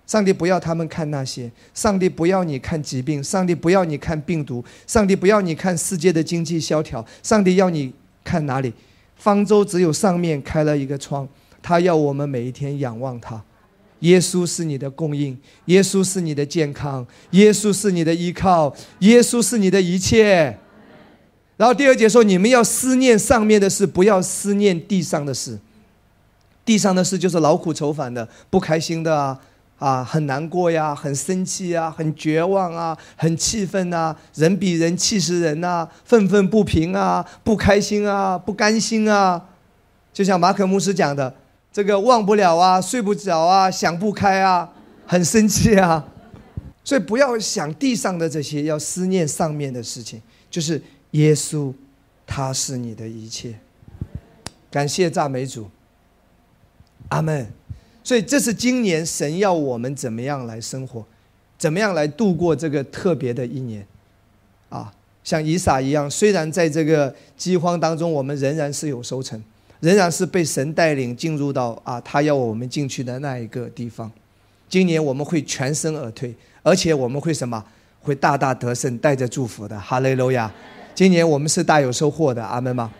[0.08, 7.92] 上帝不要他们看那些，上帝不要你看疾病，上帝不要你看病毒，上帝不要你看世界的经济萧条，上帝要你
[8.24, 8.72] 看哪里？
[9.14, 11.28] 方舟只有上面开了一个窗，
[11.62, 13.42] 他要我们每一天仰望他。
[14.00, 20.58] 耶稣是你的供应，耶稣是你的健康，耶稣是你的依靠，耶稣是你的一切。
[21.56, 25.58] 然后第二节说，你们要思念上面的事，不要思念地上的事。
[26.64, 29.38] 地上的事就是劳苦愁烦的，不开心的啊。
[29.78, 39.42] 啊，很难过呀，很生气啊，很绝望啊，很气愤啊，人比人气死人呐，愤愤不平啊，不开心啊，不甘心啊，
[40.12, 41.34] 就像马可牧师讲的，
[41.72, 44.70] 这个忘不了啊，睡不着啊，想不开啊，
[45.06, 46.08] 很生气啊，
[46.82, 51.72] 所以不要想地上的这些，要思念上面的事情，就是耶稣，
[52.26, 53.54] 他是你的一切。
[54.70, 55.68] 感谢赞美主，
[57.08, 57.52] 阿门。
[58.02, 61.04] 所以这是今年神要我们怎么样来生活，
[61.58, 63.86] 怎么样来度过这个特别的一年，
[64.70, 69.40] 啊，像以撒一样，虽然在这个饥荒当中，我们仍然是有收成，
[69.80, 74.10] 仍然是被神带领进入到啊，他要我们进去的那一个地方。
[74.68, 77.64] 今年我们会全身而退，而且我们会什么？
[78.02, 79.78] 会大大得胜，带着祝福的。
[79.78, 80.50] 哈雷路亚！
[80.94, 82.42] 今年我们是大有收获的。
[82.42, 82.90] 阿门吗？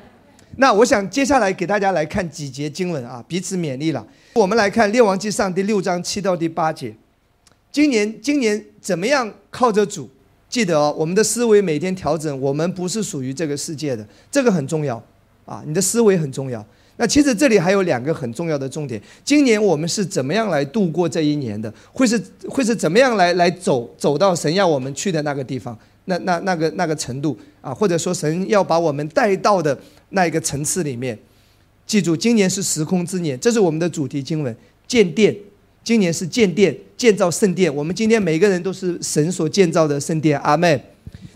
[0.57, 4.07] 那我想接下来给大家来看几节经文啊，彼此勉励了。
[4.35, 6.95] 我们来看《列王记上》第六章七到第八节。
[7.73, 10.11] 今年，今年怎么样靠着主？
[10.49, 12.41] 记得哦，我们的思维每天调整。
[12.41, 15.03] 我们不是属于这个世界的，这个很重要
[15.51, 15.63] 啊。
[15.67, 16.65] 你的思维很重要。
[16.97, 19.01] 那其实这里还有两个很重要的重点。
[19.25, 21.73] 今年我们是怎么样来度过这一年的？
[21.93, 25.77] 会是会是怎么样来来走走到神要我们去的那个地方？
[26.05, 29.79] 那那那个那个程度啊，或者说神要把我们带到的
[30.11, 31.19] 那一个层次里面，
[31.87, 34.55] 记住，今年是时空之年，这是我们的主题经文。
[34.87, 35.35] 建殿，
[35.83, 37.75] 今年是建殿，建造圣殿。
[37.75, 40.39] 我们今天每个人都是神所建造的圣殿。
[40.41, 40.79] 阿门。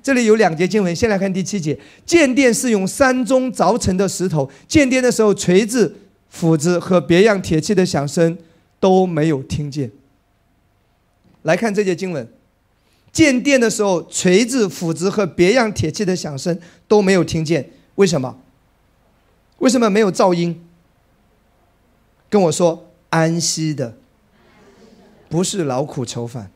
[0.02, 1.78] 这里有两节经文，先来看第七节。
[2.04, 4.50] 建殿是用山中凿成的石头。
[4.68, 5.96] 建殿的时候，锤子、
[6.28, 8.36] 斧子和别样铁器的响声
[8.78, 9.90] 都没有听见。
[11.42, 12.28] 来看这节经文。
[13.12, 18.38] 建殿的时候，锤子、斧子和别样铁器的响声都没有听见，为什么？
[19.58, 20.60] 为什么没有噪音？
[22.28, 23.96] 跟我说，安息的，
[25.28, 26.50] 不是劳苦愁烦。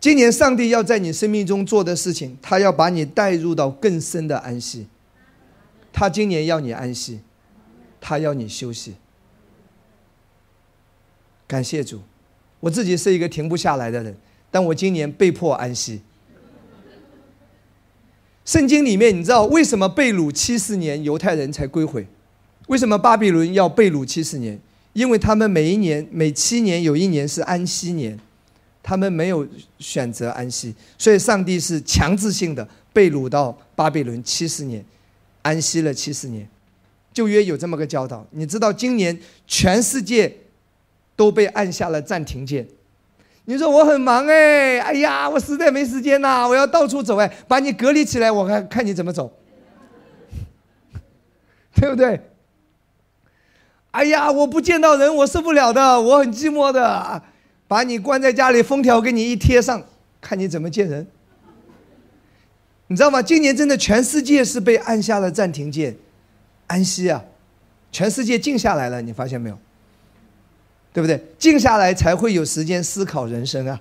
[0.00, 4.86] 今年上帝要在你生命中做的事情，他要把你带入到更深的安息。
[5.92, 7.20] 他今年要你安息，
[8.00, 8.94] 他要你休息。
[11.46, 12.00] 感谢主，
[12.60, 14.16] 我自己是一个停不下来的人。
[14.50, 16.00] 但我今年被迫安息。
[18.44, 22.06] 圣经里面，你知道为什么被掳七十年犹太人才归回？
[22.68, 24.58] 为什么巴比伦要被掳七十年？
[24.92, 28.18] 因为他们每一年每七年有一年是安息年，
[28.88, 29.46] 他们没有
[29.78, 34.82] 选择安息，所以上帝是强制性的被掳到巴比伦七十年，
[35.42, 36.48] 安息了七十年。
[37.12, 40.34] 旧约有这么个教导，你知道今年全世界
[41.14, 42.66] 都被按下了暂停键。
[43.44, 49.30] 你说我很忙哎，哎呀，我实在没时间呐，我要到处走哎，把你隔离起来，我看看你怎么走，
[51.76, 52.18] 对不对？
[53.90, 57.22] 哎呀，我不见到人我受不了的，我很寂寞的，
[57.68, 59.80] 把你关在家里，封条给你一贴上，
[60.20, 61.06] 看你怎么见人。
[62.88, 63.22] 你知道吗？
[63.22, 65.94] 今年真的全世界是被按下了暂停键，
[66.66, 67.22] 安息啊，
[67.92, 69.58] 全世界静下来了，你发现没有？
[70.94, 71.22] 对不对？
[71.38, 73.78] 静下来才会有时间思考人生啊！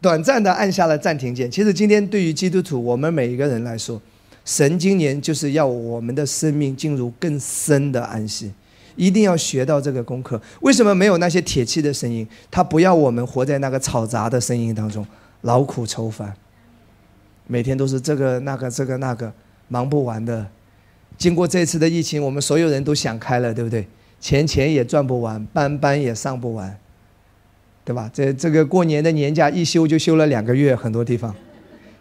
[0.00, 1.50] 短暂的按下了暂停键。
[1.50, 4.00] 其实今天对于基督徒，我们每一个人来说，
[4.44, 8.52] 神今年就是要我们的生命进入更深的安息，
[8.96, 10.40] 一定要学到这个功课。
[10.60, 12.26] 为什么没有那些铁器的声音？
[12.50, 15.06] 他不要我们活在那个嘈杂的声音当中，
[15.42, 16.34] 劳苦愁烦，
[17.46, 19.32] 每天都是这个那个这个那个，
[19.68, 20.46] 忙不完的。
[21.16, 23.86] 经过这次的疫情，我们所有人都想开了，对不对？
[24.20, 26.76] 钱钱也赚不完，班班也上不完，
[27.84, 28.10] 对吧？
[28.12, 31.34] 这这个过年的年假一休就休了两个月，很多地方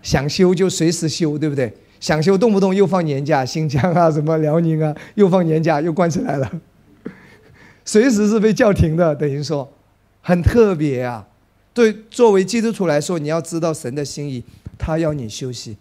[0.02, 1.72] 想休就随时休，对不对？
[2.00, 6.52] 想休动不动又放年假，新疆啊什么辽宁啊又放年假又关起来了，
[7.86, 9.72] 随时是被叫停的，等于说
[10.22, 11.28] 很特别啊。
[11.74, 14.44] 对，作为基督徒来说，你要知道神的心意，
[14.78, 15.78] 他要你休息，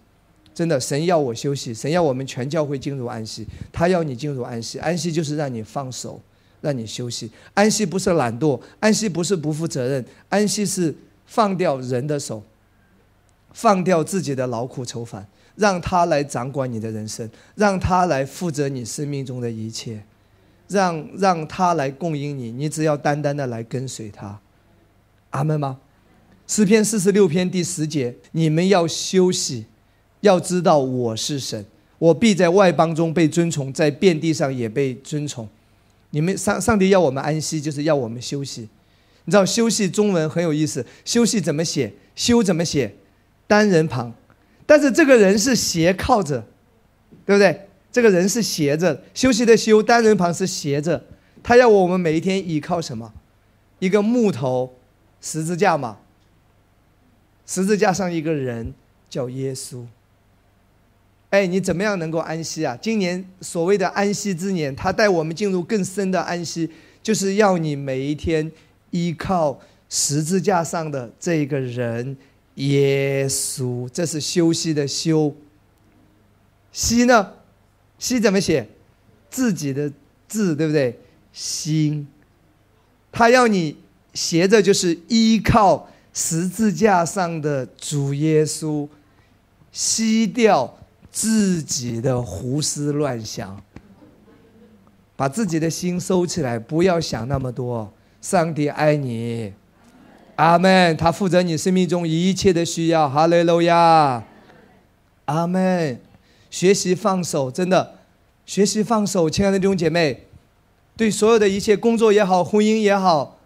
[0.55, 6.20] 真的，神要我休息，神要我们全教会进入安息，他要你进入安息，安息就是让你放手。
[6.62, 7.28] 让你休息。
[7.55, 10.94] 安息不是懒惰，安息不是不负责任，安息是
[11.26, 12.40] 放掉人的手，
[13.53, 15.26] 放掉自己的劳苦愁烦，
[15.57, 20.05] 让他来掌管你的人生，让他来负责你生命中的一切，
[20.72, 24.40] 让让他来供应你，你只要单单的来跟随他。
[25.30, 25.78] 阿门吗？
[26.46, 29.66] 诗篇四十六篇第十节，你们要休息，
[30.20, 31.64] 要知道我是神。
[31.98, 35.48] 我必在外邦中被尊崇，在遍地上也被尊崇。
[36.10, 38.68] 你们上上帝要我们安息，就是要我们休息。
[39.24, 41.92] 你知道休息中文很有意思，休息怎么写？
[42.16, 42.96] 休怎么写？
[43.46, 44.12] 单人旁，
[44.66, 46.44] 但是这个人是斜靠着，
[47.24, 47.68] 对不对？
[47.93, 49.05] 这个人是斜着。
[49.14, 51.05] 休息的休，单人旁是斜着。
[51.43, 53.12] 他要我们每一天依靠什么？
[53.78, 54.74] 一个木头
[55.20, 55.99] 十字架嘛。
[57.47, 58.72] 十字架上一个人
[59.11, 59.84] 叫耶稣。
[61.30, 62.78] 哎，你怎么样能够安息啊？
[62.80, 66.70] 今年所谓的安息之年，他带我们进入更深的安息，
[67.03, 68.51] 就是要你每一天
[68.90, 72.16] 依靠十字架上的这个人
[72.55, 73.88] 耶稣。
[73.88, 75.34] 这是休息的休。
[76.70, 77.32] 息呢？
[78.03, 78.66] 息怎么写？
[79.30, 79.92] 自己的
[80.26, 80.98] 字，对不对？
[81.32, 82.05] 心。
[83.12, 83.76] 他要你
[84.12, 88.88] 斜着，就是依靠十字架上的主耶稣，
[89.70, 90.76] 吸掉。
[91.12, 93.62] 自己的胡思乱想，
[95.14, 97.92] 把自己的心收起来，不要想那么多。
[98.22, 99.53] 上帝爱你，
[100.36, 100.96] 阿门。
[100.96, 104.24] 他负责你生命中一切的需要，哈利路亚，
[105.26, 106.00] 阿门。
[106.53, 107.94] 学习放手，真的，
[108.44, 110.24] 学习放手，亲爱的弟兄姐妹，
[110.98, 113.38] 对所有的一切工作也好，婚姻也好，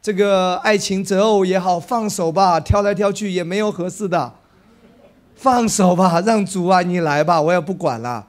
[0.00, 4.32] 这个爱情择偶也好，放手吧，挑来挑去也没有合适的。
[5.34, 8.28] 放手吧，让主啊，你来吧，我也不管了。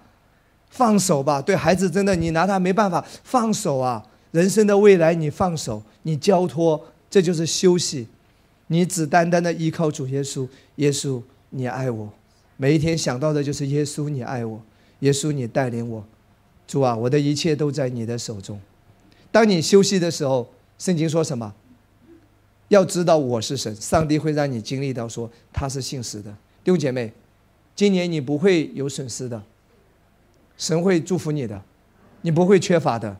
[0.71, 3.05] 放手吧，对孩子真的，你拿他没办法。
[3.23, 8.07] 放手啊，人生的未来你放手，你交托，这就是休息。
[8.65, 10.47] 你只单单的依靠主耶稣，
[10.77, 12.09] 耶稣你爱我，
[12.57, 14.61] 每一天想到的就是耶稣你爱我，
[14.99, 16.03] 耶稣你带领我。
[16.67, 18.59] 主啊，我的一切都在你的手中。
[19.31, 21.53] 当你休息的时候，圣经说什么？
[22.69, 26.29] 要知道我是神，上帝会让你经历到说他是信实的。
[26.63, 27.13] 弟兄姐妹，
[27.75, 29.41] 今年你不会有损失的，
[30.57, 31.61] 神会祝福你的，
[32.23, 33.15] 你不会缺乏的。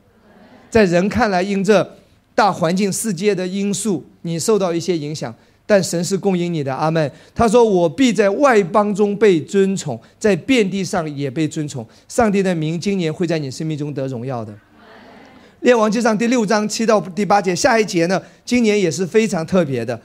[0.70, 1.96] 在人看来，因这
[2.36, 5.34] 大环境、世界的因素，你受到一些影响，
[5.68, 6.74] 但神是供应你的。
[6.74, 7.12] 阿门。
[7.36, 11.86] 他说：“我必在外邦中被尊崇，在遍地上也被尊崇。
[12.08, 14.52] 上帝的名今年会在你生命中得荣耀的。”
[15.62, 20.00] 列王记上第六章七到第八节，下一节呢，今年也是非常特别的。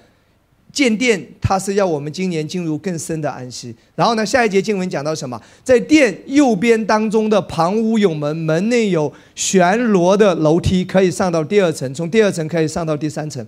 [0.73, 3.77] 建殿，它是要我们今年进入更深的安息。
[3.95, 5.39] 然后呢，下一节经文讲到什么？
[5.63, 11.93] 在殿右边当中的旁屋有门，门内有旋螺的楼梯，可以上到第二层。
[11.93, 13.47] 从第二层可以上到第三层。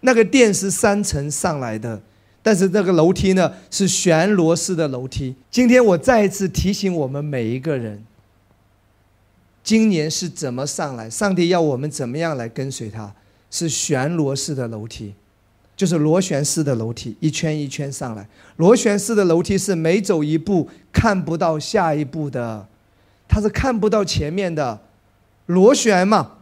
[0.00, 2.00] 那个殿是三层上来的，
[2.42, 5.34] 但是那个楼梯呢是旋螺式的楼梯。
[5.50, 8.04] 今天我再一次提醒我们每一个人，
[9.62, 11.10] 今年是怎么上来？
[11.10, 13.12] 上帝要我们怎么样来跟随他？
[13.50, 15.14] 是旋螺式的楼梯。
[15.76, 18.28] 就是螺旋式的楼梯，一圈一圈上来。
[18.56, 22.66] 螺旋式的楼梯是每走一步看不到下一步的，
[23.28, 24.80] 它是看不到前面的。
[25.46, 26.37] 螺旋嘛，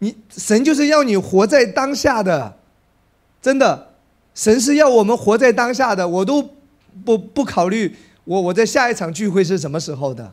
[0.00, 2.56] 你神就是要你活在当下的，
[3.42, 3.90] 真的，
[4.34, 6.06] 神是要我们活在当下的。
[6.06, 6.50] 我都
[7.04, 10.32] 不不考虑我我在下一场聚会是什么时候的。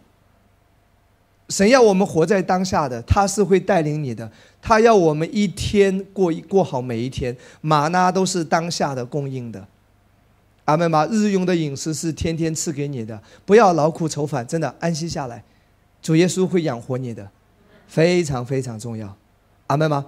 [1.49, 4.31] 神要我们活在当下的，他是会带领你的。
[4.61, 9.67] 他要我们一天过一过好每一天，马呢都是当下的供应的。
[10.65, 11.07] 阿门吗？
[11.11, 15.43] 日用的饮食是天天赐给你的，不要劳苦愁烦，真的安息下来，
[16.01, 17.29] 主耶稣会养活你的，
[17.87, 19.15] 非常非常重要。
[19.67, 20.05] 阿门吗？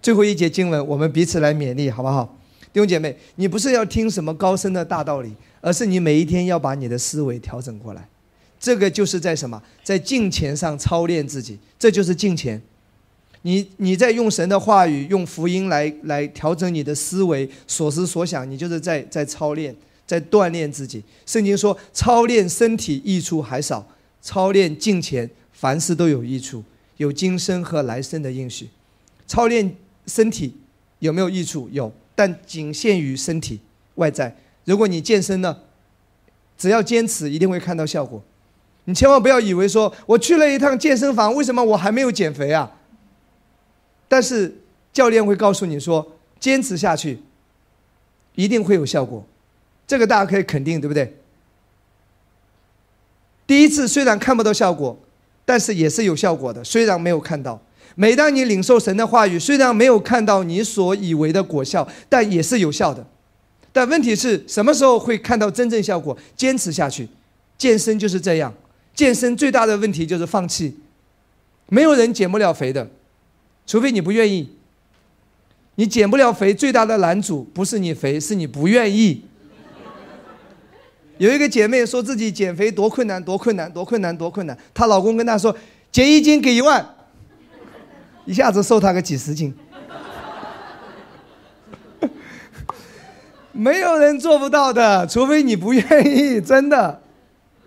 [0.00, 2.36] 最后一节经文，我们彼此来勉励，好不好？
[2.72, 8.08] 弟兄姐妹，你不是要听什么高深的大道理，而是你每一天要把你的思维调整过来。
[8.58, 12.60] 这个就是在什么，在敬虔上操练自己，这就是敬虔。
[13.42, 19.74] 你你在用神的话语、用福音来来调整你的思维、所思所想，你就是在在操练、
[20.06, 21.02] 在锻炼自己。
[21.26, 23.86] 圣经说，操练身体益处还少，
[24.20, 26.62] 操练敬虔凡事都有益处，
[26.98, 28.68] 有今生和来生的应许。
[29.32, 29.74] 操练
[30.06, 30.54] 身体
[30.98, 31.66] 有没有益处？
[31.72, 33.58] 有，但仅限于身体
[33.94, 34.36] 外在。
[34.66, 35.56] 如果你健身呢，
[36.58, 38.22] 只要坚持，一定会看到效果。
[38.84, 42.70] 你千万不要以为说，我去了一趟健身房，为什么我还没有减肥啊？
[44.06, 44.54] 但是
[44.92, 47.22] 教练会告诉你说，坚持下去，
[48.34, 49.24] 一定会有效果，
[49.86, 51.16] 这个大家可以肯定，对不对？
[53.46, 54.98] 第一次虽然看不到效果，
[55.46, 57.58] 但是也是有效果的，虽然没有看到。
[57.94, 63.06] 每当你领受神的话语，虽然没有看到你所以为的果效，但也是有效的。
[63.72, 66.16] 但问题是什么时候会看到真正效果？
[66.36, 67.08] 坚持下去，
[67.56, 68.52] 健身就是这样。
[68.94, 70.76] 健身最大的问题就是放弃，
[71.68, 72.88] 没有人减不了肥的，
[73.66, 74.50] 除非你不愿意。
[75.76, 79.24] 你减不了肥，最大的拦阻不是你肥，是你不愿意。
[81.16, 84.58] 有一个姐妹说自己减肥多困难，多困难，多困难，多困难。
[84.74, 85.56] 她老公跟她说
[85.90, 86.86] ：“减一斤给一万。”
[88.24, 89.54] 一下子瘦他个几十斤。
[93.52, 97.02] 没有人做不到的，除非你不愿意，真的。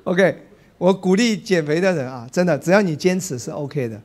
[0.03, 0.43] OK，
[0.77, 4.01] 我鼓励减肥的人啊，真的，只要你坚持是 OK 的，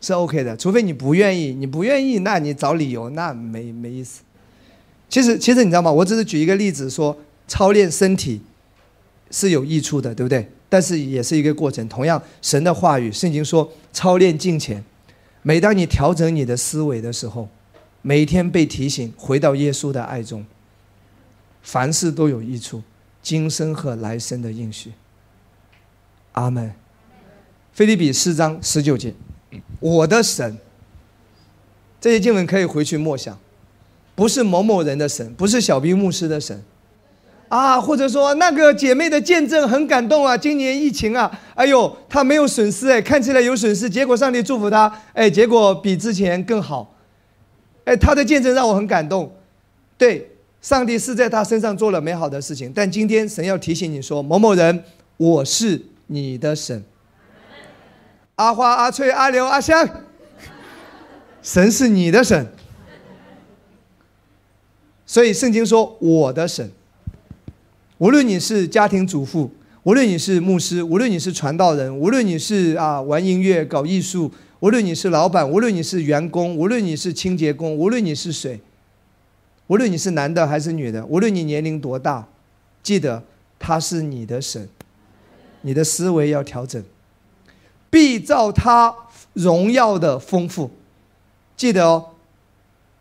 [0.00, 0.56] 是 OK 的。
[0.56, 4.22] 除非你不愿意，你不愿意，那你找理由，那没没意思。
[5.08, 5.92] 其实，其实你知道吗？
[5.92, 8.40] 我只是举一个例子，说操练身体
[9.30, 10.50] 是有益处的，对不对？
[10.68, 11.88] 但是也是一个过程。
[11.88, 14.84] 同样，神的话语，圣经说操练敬虔。
[15.42, 17.48] 每当你调整你的思维的时候，
[18.02, 20.44] 每天被提醒回到耶稣的爱中。
[21.62, 22.82] 凡事都有益处，
[23.22, 24.92] 今生和来生的应许。
[26.32, 26.72] 阿门。
[27.72, 29.14] 菲利比四章十九节，
[29.78, 30.58] 我的神。
[32.00, 33.38] 这些经文可以回去默想，
[34.14, 36.62] 不是某某人的神，不是小兵牧师的神，
[37.50, 46.94] 啊，或者说那个姐妹的见证很感动啊，今年疫情啊，哎呦，她没有损失哎，看起来有损失，结果上帝祝福她，哎，结果比之前更好，
[47.84, 49.30] 哎，她的见证让我很感动，
[49.98, 50.26] 对。
[50.62, 54.84] 上帝是在他身上做了美好的事情，但今天神要提醒你说：“某某人，
[55.16, 56.84] 我是你的神。”
[58.36, 59.88] 阿花、阿翠、阿刘、阿香，
[61.40, 62.46] 神是你的神。
[65.06, 66.70] 所以圣经说：“我的神。”
[68.00, 69.50] 无论你是家庭主妇，
[69.82, 78.58] 无论你是牧师，无论你是传道人，无论你是啊玩音乐、搞艺术，无论你是老板，无论你是员工，无论你是清洁工，无论你是谁。
[79.66, 82.26] 无论你是男的还是女的，无论你年龄多大，
[82.82, 83.22] 记得
[83.58, 84.66] 他是你的神，
[85.60, 86.82] 你的思维要调整，
[87.90, 88.94] 必照他
[89.34, 90.70] 荣耀的丰富。
[91.54, 92.06] 记得哦，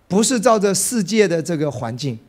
[0.10, 2.20] 不是照着世界的这个环境，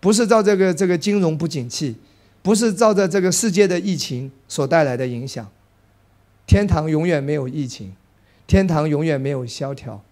[0.00, 1.94] 不是照这个这个金融不景气，
[2.42, 5.46] 不是照着这个世界的疫情所带来的影响。
[6.46, 7.92] 天堂永远没有疫情，
[8.46, 10.02] 天堂永远没有萧条，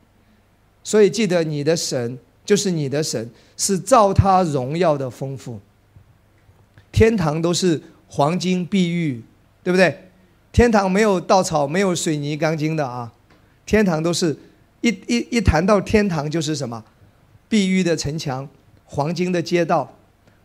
[0.85, 2.19] 所以记得你的神。
[2.49, 5.61] 就是你的神是照他荣耀的丰富，
[6.91, 9.23] 天堂都是黄金碧玉，
[9.63, 10.09] 对不对？
[10.51, 13.13] 天堂没有稻草，没有水泥钢筋的啊，
[13.67, 14.35] 天堂都是
[14.81, 16.83] 一一一谈到天堂就是什么？
[17.51, 18.49] 碧玉的城墙，
[18.91, 19.95] 黄金的街道，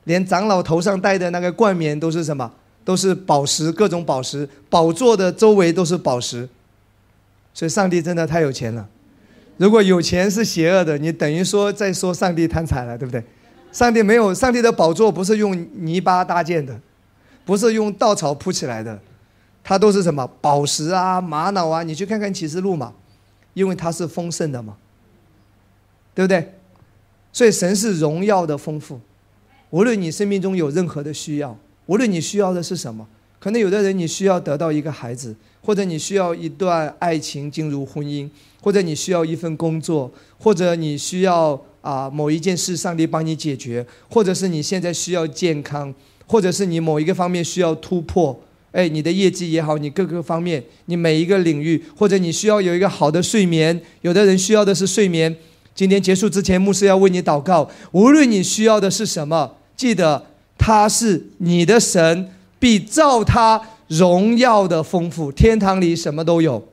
[0.03, 2.51] 连长老头上戴的那个冠冕都是什么？
[2.85, 6.49] 都是宝石，各种宝石，宝座的周围都是宝石，
[7.53, 8.85] 所以上帝真的太有钱了。
[9.55, 13.23] 如果有钱是邪恶的，你等于说在说上帝贪财了，对不对？
[13.71, 16.77] 上帝没有，上帝的宝座不是用泥巴搭建的，
[17.45, 18.99] 不是用稻草铺起来的，
[19.63, 21.83] 它都是什么宝石啊、玛瑙啊？
[21.83, 22.93] 你去看看启示录嘛，
[23.53, 24.75] 因为它是丰盛的嘛，
[26.13, 26.53] 对不对？
[27.33, 28.97] 所以神是荣耀的丰富，
[29.71, 31.57] 无论你生命中有任何的需要，
[31.87, 33.05] 无论你需要的是什么，
[33.39, 38.29] 可能有的人你需要得到一个孩子，或者你需要一段爱情进入婚姻。
[38.63, 45.93] 或者你需要一份工作，或者你需要啊某一件事，上帝帮你解决，或者是你现在需要健康，
[46.25, 48.39] 或者是你某一个方面需要突破，
[48.71, 55.35] 哎，你的业绩也好，你各个方面，你每一个领域，或者你需要有一个好的睡眠，有的人需要的是睡眠。
[55.75, 57.69] 今天结束之前，牧师要为你祷告。
[57.91, 66.67] 无论你需要的是什么，记得他是你的神，必照他荣耀的丰富，天堂里什么都有。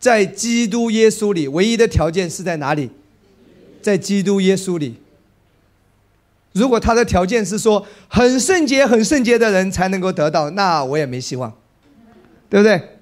[0.00, 2.90] 在基督耶稣里，唯一的条件是在哪里？
[3.80, 4.96] 在基督耶稣里。
[6.52, 11.52] 如果他的条件是说很圣洁、很圣洁的人才能够得到，那我也没希望，
[12.50, 12.97] 对不对？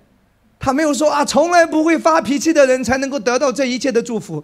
[0.59, 4.42] 他没有说啊，从来不会发脾气的人才能够得到这一切的祝福。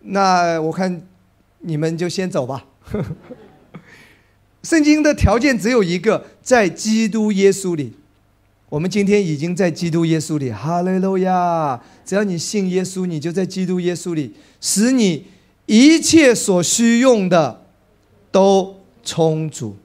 [0.00, 1.02] 那我看
[1.60, 2.64] 你们就先走吧。
[4.62, 7.92] 圣经的条件只有一个，在基督耶稣里。
[8.70, 11.80] 我们今天已经在基督耶稣里，哈利路亚！
[12.04, 15.26] 只要你信耶稣，你就在基督耶稣里，使你
[15.66, 17.62] 一切所需用的
[18.32, 19.76] 都充足。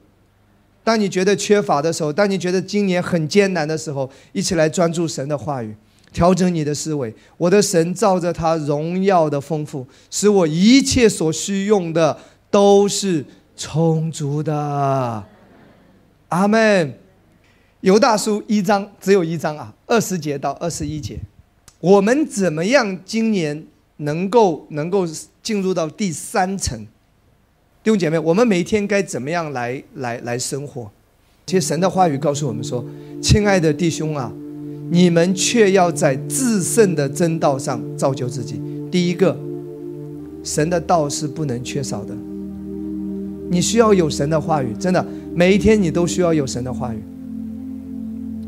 [0.82, 5.74] 当你觉得缺乏的时候，当你觉得今年很艰难的时候，一起来专注神的话语，
[6.12, 7.14] 调整你的思维。
[7.36, 12.18] 我的神照着他荣耀的丰富，使我一切所需用的
[12.50, 13.24] 都是
[13.56, 15.24] 充足的。
[16.28, 16.94] 阿门。
[17.82, 21.18] 犹大书一章只有一章啊，二十节到二十一节，
[21.80, 23.66] 我们怎么样今年
[23.96, 25.06] 能够能够
[25.42, 26.86] 进入到第三层？
[27.82, 30.90] 弟兄姐妹，我们每天该怎么样来来来生活？
[31.46, 32.84] 其实神的话语告诉我们说
[33.22, 34.30] ：“亲爱的弟兄啊，
[34.90, 38.60] 你们却要在至圣的真道上造就自己。
[38.90, 39.34] 第一个，
[40.44, 42.14] 神的道是不能缺少的。
[43.48, 45.04] 你需要有神的话语，真的，
[45.34, 47.02] 每一天你都需要有神的话语。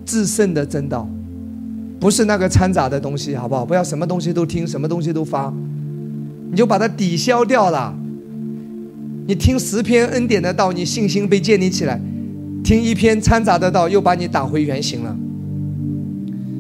[0.04, 1.08] 至圣的真道，
[1.98, 3.64] 不是那个掺杂的东西，好不好？
[3.64, 5.50] 不要什么东西都听，什么东西都发，
[6.50, 7.96] 你就把它抵消掉了。
[9.26, 11.96] 你听十篇恩典的道，你信心被建立起来；
[12.64, 15.16] 听一篇掺杂的道，又把你打回原形了。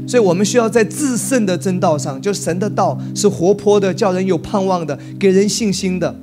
[0.06, 6.14] 所以我们需要在至圣的真道上，就神的道是活泼的，叫人有盼望的，给人信心的。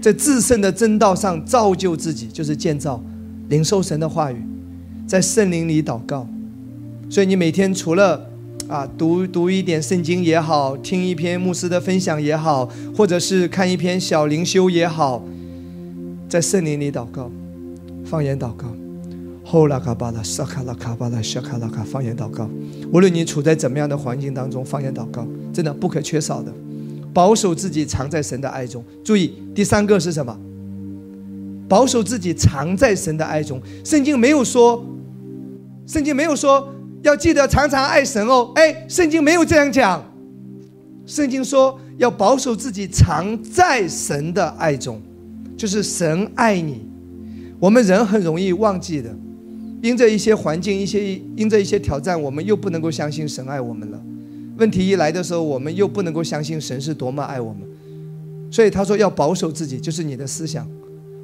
[0.00, 3.02] 在至圣的真道上造就自己，就是建造、
[3.48, 4.36] 领受神的话语，
[5.06, 6.26] 在圣灵里祷告。
[7.08, 8.31] 所以你每天除了
[8.72, 12.66] 啊读读一点圣经也好，听一篇牧师的分享也好，
[12.96, 15.22] 或者是看一篇小灵修也好，
[16.26, 17.30] 在圣灵里祷告，
[18.02, 18.66] 方言祷告。
[19.44, 22.48] 后拉卡巴拉沙卡拉卡巴拉沙卡拉卡，方言祷告。
[22.90, 26.50] 无论你处在怎么样的环境当中，方言祷告真的不可缺少的。
[27.12, 28.82] 保守自己藏在神的爱中。
[29.04, 30.34] 注意，第三个是什么？
[31.68, 33.60] 保守自己藏在神的爱中。
[33.84, 34.82] 圣经没有说，
[35.86, 36.72] 圣经没有说
[37.02, 38.52] 要记得常常爱神哦。
[38.54, 40.02] 哎，圣经没有这样讲。
[41.04, 45.00] 圣经说要保守自己藏在神的爱中，
[45.56, 46.86] 就是神爱你。
[47.58, 49.14] 我们人很容易忘记的，
[49.82, 54.00] 因着一些环境、一些因着一些挑战，我们又不能够相信神爱我们了。
[54.58, 57.62] 问题一来的时候，我们又不能够相信神是多么爱我们，
[58.50, 60.66] 所以他说要保守自己，就是你的思想。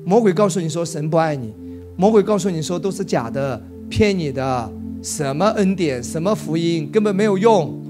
[0.05, 1.53] 魔鬼告诉你说神不爱你，
[1.97, 4.73] 魔鬼告诉你说都是假的，骗你的，
[5.03, 7.81] 什么恩典，什么福音根本没有用，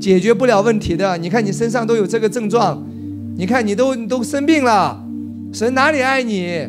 [0.00, 1.16] 解决不了问题的。
[1.18, 2.84] 你看你身上都有这个症状，
[3.36, 5.04] 你看你都都生病了，
[5.52, 6.68] 神哪里爱你？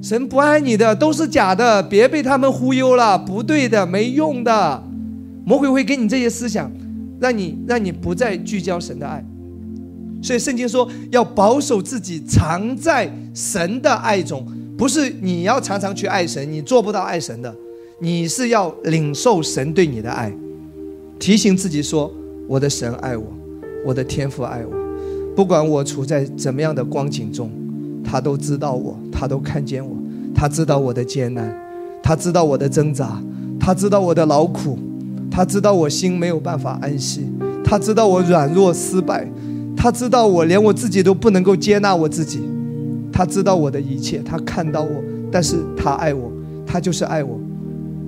[0.00, 4.82] 神不爱你的，都是假的，别被他们忽悠了，不对的，没用的。
[5.44, 6.70] 魔鬼会给你这些思想。
[7.20, 9.24] 让你让你不再聚焦神的爱，
[10.22, 14.46] 所以圣经说要保守自己藏在神的爱中，
[14.76, 17.52] 不是你要常常去爱神，你做不到爱神的，
[18.00, 20.32] 你是要领受神对你的爱，
[21.18, 22.12] 提醒自己说
[22.46, 23.24] 我的神爱我，
[23.84, 24.72] 我的天父爱我，
[25.34, 27.50] 不管我处在怎么样的光景中，
[28.04, 29.96] 他都知道我，他都看见我，
[30.32, 31.52] 他知道我的艰难，
[32.00, 33.20] 他知道我的挣扎，
[33.58, 34.78] 他知道我的劳苦。
[35.30, 37.24] 他知道我心没有办法安息，
[37.62, 39.28] 他知道我软弱失败，
[39.76, 42.40] 他知道我连我自己都不能够接纳我自己，
[43.12, 44.90] 他知道我的一切，他看到我，
[45.30, 46.32] 但是他爱我，
[46.66, 47.38] 他就是爱我。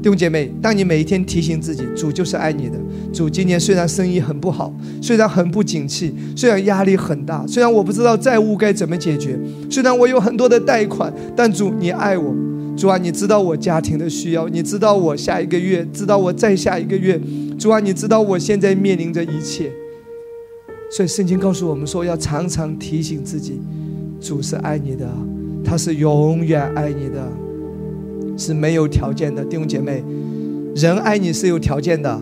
[0.03, 2.79] 弟兄姐妹，当你每一天提醒自己，主就是爱你的。
[3.13, 4.73] 主今年虽然生意很不好，
[5.03, 9.39] 虽然很不景气，虽然压力很大，虽然我不知道债务该怎么解决，
[9.71, 12.35] 虽然我有很多的贷款，但主你爱我。
[12.77, 17.21] 主啊，你知道我家庭的需要，你知道我下一个月，知道我再下一个月。
[17.59, 19.71] 主啊，你知道我现在面临着一切。
[20.91, 23.61] 所以圣经告诉我们说，要常常提醒自己，
[24.19, 25.07] 主是爱你的，
[25.63, 27.31] 他是永远爱你的，
[28.41, 29.45] 是没有条件的。
[29.45, 30.03] 弟兄姐妹，
[30.75, 32.19] 人爱你是有条件的，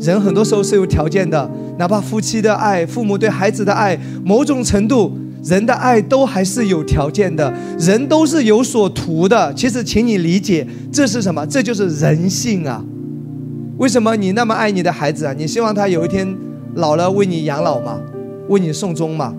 [0.00, 1.48] 人很多时候是有条件的，
[1.78, 5.12] 哪怕夫妻的爱、父母对孩子的爱，某种程度。
[5.42, 9.54] 人的爱都还是有条件的，人都是有所图的。
[9.54, 11.46] 其实，请你理解，这是什么？
[11.46, 12.84] 这就是人性啊！
[13.78, 15.32] 为什么你那么爱你的孩子啊？
[15.32, 16.36] 你希望他有一天
[16.74, 17.98] 老了为你养老吗？
[18.50, 19.34] 为你送终吗？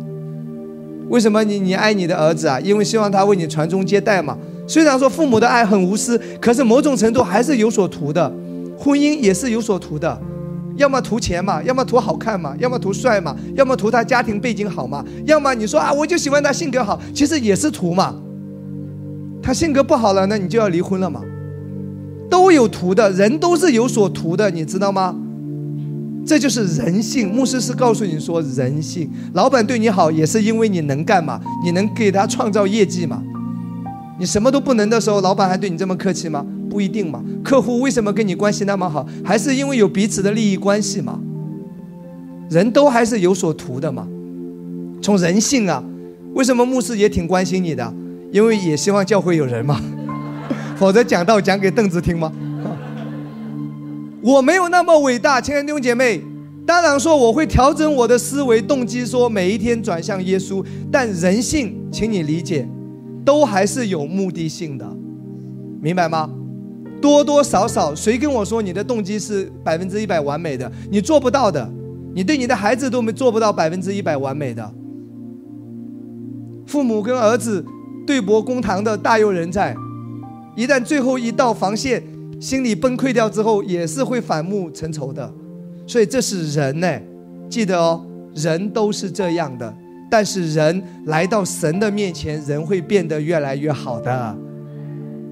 [1.09, 2.59] 为什么你你爱你的儿子啊？
[2.59, 4.35] 因为希望他为你传宗接代嘛。
[4.71, 8.33] 虽然说父母的爱很无私，可是某种程度还是有所图的。
[8.77, 10.17] 婚姻也是有所图的。
[10.77, 18.15] 要么图钱嘛，要么图好看嘛，要么图帅嘛，要么图他家庭背景好嘛，要么你说啊，我就喜欢他性格好，其实也是图嘛。
[19.43, 21.21] 他性格不好了，那你就要离婚了嘛。
[22.29, 25.13] 都有图的人都是有所图的，你知道吗？
[26.25, 27.29] 这就是人性。
[27.29, 29.11] 牧师是告诉你说人性。
[29.33, 33.21] 老板对你好也是因为你能干嘛，你能给他创造业绩嘛。
[34.21, 36.45] 你什么都不能的时候，老板还对你这么客气吗？
[36.69, 37.23] 不一定嘛。
[37.43, 39.03] 客户为什么跟你关系那么好？
[39.25, 41.19] 还是因为有彼此的利益关系嘛。
[42.47, 44.07] 人都还是有所图的嘛。
[45.01, 45.83] 从人性啊，
[46.35, 47.91] 为什么牧师也挺关心你的？
[48.31, 49.81] 因为也希望教会有人嘛。
[50.77, 52.31] 否则讲道讲给凳子听吗？
[54.21, 56.21] 我没有那么伟大，亲爱的弟兄姐妹。
[56.63, 60.63] 当然说我会调整我的思维动机，说每一天转向耶稣。
[60.91, 62.69] 但人性，请你理解。
[63.23, 64.85] 都还是有目的性的，
[65.81, 66.29] 明白吗？
[67.01, 70.71] 多多少少，谁跟我说你的动机是百分之一百完美的？
[70.89, 71.67] 你做不到的，
[72.13, 74.71] 你对你的孩子都没做不到百分之一百完美的。
[76.67, 77.65] 父母跟儿子
[78.05, 79.75] 对簿公堂的大有人在，
[80.55, 82.03] 一旦最后一道防线
[82.39, 85.33] 心里崩溃掉之后，也是会反目成仇的。
[85.87, 86.87] 所以这是人呢，
[87.49, 88.05] 记得哦，
[88.35, 89.73] 人都是这样的。
[90.11, 94.37] 但是人来到神的面前，人会变得越来越好的。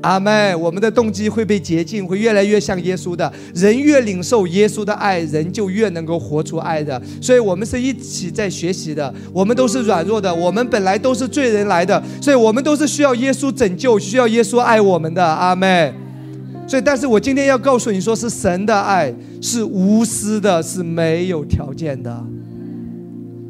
[0.03, 3.29] 阿妹，我们的动机会被洁净，会越来越像耶稣的。
[3.53, 7.01] 人越领受耶稣的爱，人就越能够活出爱的。
[7.21, 9.13] 所以，我们是一起在学习的。
[9.33, 15.21] 我们都是软弱的，我们本来都是罪人来的，所以我们都是需要耶稣拯救，需要耶稣爱我们的。
[15.21, 15.93] 阿妹。
[16.65, 22.25] 所以，但是我今天要告诉你说，是神的爱是无私的，是没有条件的。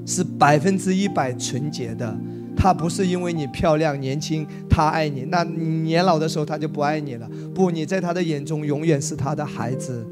[0.09, 2.17] 是百分之一百纯洁的，
[2.57, 7.29] 他不是因为你漂亮年轻，他爱你，那年老的时候他就不爱你了。
[7.53, 10.03] 不，你在他的眼中永远是他的孩子，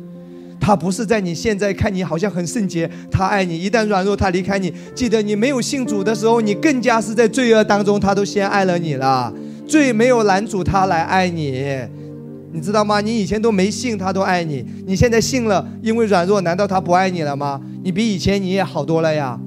[0.60, 3.60] 他不是在你现在看你好像很圣洁，他爱你。
[3.60, 4.72] 一旦软弱，他离开你。
[4.94, 9.34] 记得你没有信主的时候，你更加是在罪恶当中，他都先爱了你了。
[9.68, 11.66] 罪没有拦阻他来爱你，
[12.54, 13.02] 你知道吗？
[13.02, 14.64] 你以前都没信，他都爱你。
[14.86, 17.60] 你现在信了，因为软弱，难道他不爱你了吗？
[17.84, 19.40] 你比以前你也好多了呀。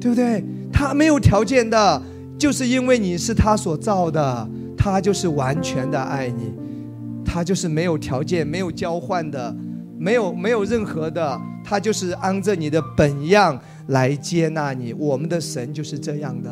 [0.00, 0.44] 对不对？
[0.72, 2.02] 他没有条件的，
[2.38, 6.52] 就是因为你是他所造的，他就是完全的爱你，
[7.24, 9.56] 他就是没有条件、没有交换的，
[9.98, 14.92] 没有没有任何的，他就是按着你的本样来接纳你。
[14.92, 16.50] 我们的神就是这样的，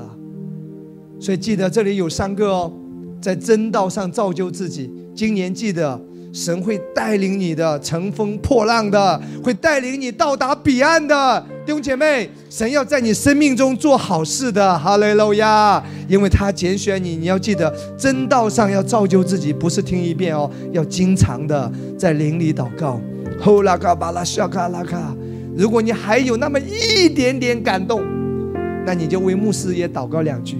[1.20, 2.72] 所以记得这里有三个哦，
[3.20, 4.90] 在真道上造就自己。
[5.14, 6.00] 今年记得。
[6.34, 12.28] 神会带领你的乘风破浪的，会带领你到达彼岸的弟兄姐妹。
[12.50, 15.80] 神要在你生命中做好事的，哈利路亚！
[16.08, 23.00] 因为他拣选你，你要记得真道上要造就自己，不是听一遍哦，要经常的在灵里祷告。
[23.40, 25.14] 呼拉卡巴拉夏卡拉卡，
[25.56, 28.02] 如果你还有那么一点点感动，
[28.84, 30.58] 那你就为牧师也祷告两句，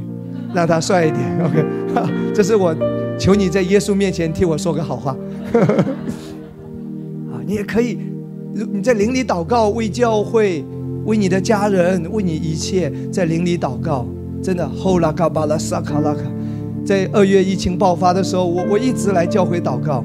[0.54, 1.20] 让他帅一点。
[1.44, 1.64] OK，
[2.32, 2.72] 这是我。
[3.16, 5.16] 求你在耶稣面前替我说个好话，
[7.30, 7.98] 啊，你也可以，
[8.72, 10.64] 你在灵里祷告，为教会，
[11.04, 14.06] 为你的家人，为你一切在灵里祷告，
[14.42, 14.68] 真的。
[14.68, 16.22] 后拉卡巴拉萨卡拉卡，
[16.84, 20.04] 在二月疫情爆发的时候，我我一直来教会祷告，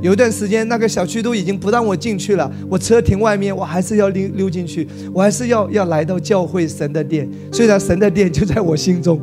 [0.00, 9.20] 有一段时间那个小区都已经不让我进去了，我车停外面，我还是要溜溜进去，我还是要要来到教会神的殿，虽然神的殿就在我心中。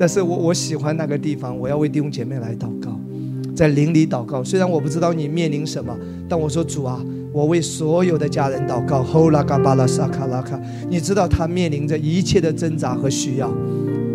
[0.00, 2.96] 但是我我喜欢那个地方，我要为弟兄姐妹来祷告，
[3.58, 4.44] 在灵里祷告。
[4.44, 5.92] 虽然我不知道你面临什么，
[6.28, 9.02] 但我说主啊，我为所有的家人祷告。
[9.02, 10.56] 吼啦嘎巴拉萨卡拉卡，
[10.88, 13.52] 你知道他面临着一切的挣扎和需要，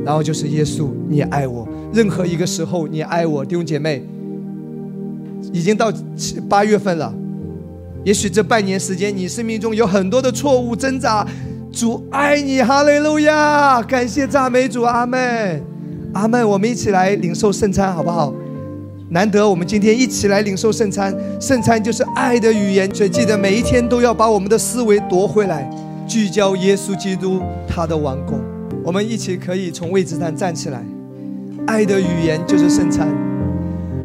[0.05, 4.01] 然后就是耶稣，你爱我，任何一个时候你爱我，弟兄姐妹，
[5.51, 7.13] 已经到七八月份了，
[8.05, 11.27] 也许这半年时间你生命中有很多的错误挣扎，
[11.69, 15.61] 主爱你，哈利路亚，感谢赞美主，阿门。
[16.13, 18.33] 阿妹，我们一起来领受圣餐，好不好？
[19.13, 25.69] 难得我们今天一起来领受圣餐，圣餐就是爱的语言，所以记得每一天都要把我们的思维夺回来，
[26.07, 28.41] 聚焦耶稣基督他的王宫。
[28.83, 30.83] 我们一起可以从位置上站起来，
[31.67, 33.07] 爱的语言就是圣餐，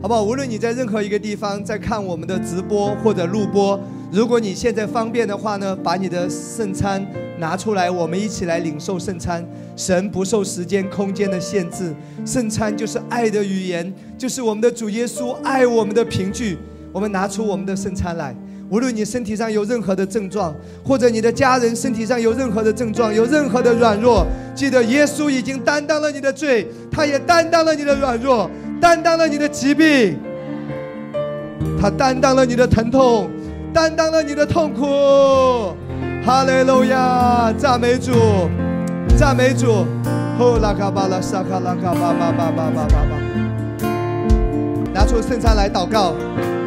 [0.02, 0.22] 好不好？
[0.22, 3.80] 无论你在任何一个地方在看我们的直播或者录播。
[4.11, 7.06] 如果你现在方便的话呢，把你的圣餐
[7.38, 9.46] 拿出来，我们一起来领受圣餐。
[9.76, 11.94] 神不受时间、空间的限制，
[12.24, 16.59] 圣餐就是爱的语言，就是我们的主耶稣爱我们的凭据。
[16.90, 18.34] 我们拿出我们的圣餐来，
[18.70, 28.50] 无论你身体上有任何的症状，或者你的家人身体上有任何的症状、有任何的软弱，记得耶稣已经担当了你的罪，他也担当了你的软弱，
[28.80, 30.18] 担当了你的疾病，
[31.78, 33.30] 他担当了你的疼痛。
[33.72, 35.76] 担当了你的痛苦，
[36.24, 38.12] 哈利路亚，赞美主，
[39.16, 39.86] 赞美主，
[40.38, 43.88] 呼拉卡巴拉沙卡拉卡巴巴巴巴巴巴巴，
[44.92, 46.14] 拿出圣餐来祷告，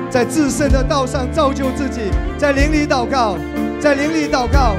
[0.09, 2.01] 在自圣的道上造就自己，
[2.37, 3.35] 在灵里祷告，
[3.79, 4.75] 在灵里祷告，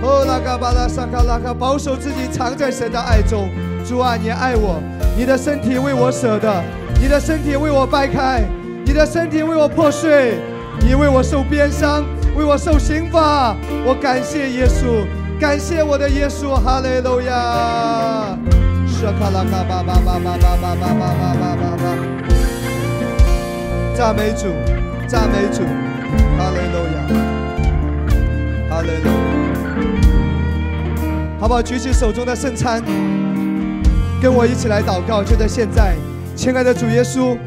[0.00, 3.48] 呼拉卡巴拉沙卡拉卡，保守自己藏在神的爱中。
[3.86, 4.80] 主啊，你爱我，
[5.18, 6.64] 你的身体为我舍的，
[7.00, 8.42] 你的身体为我掰开，
[8.86, 10.38] 你的身体为我破碎。
[10.86, 12.04] 你为我受鞭伤，
[12.36, 13.56] 为我受刑罚，
[13.86, 15.06] 我感谢耶稣，
[15.40, 18.38] 感谢我的耶稣，哈利路亚！
[18.86, 21.08] 舍卡拉卡巴巴巴巴巴巴巴巴
[21.40, 21.84] 巴巴巴，
[23.96, 24.48] 赞美主，
[25.08, 25.64] 赞美主，
[26.36, 26.96] 哈利路亚，
[28.68, 29.12] 哈利路亚！
[31.40, 31.62] 好不好？
[31.62, 32.82] 举起手中的圣餐，
[34.20, 35.96] 跟我一起来祷告，就在现在，
[36.36, 37.38] 亲爱的主耶稣，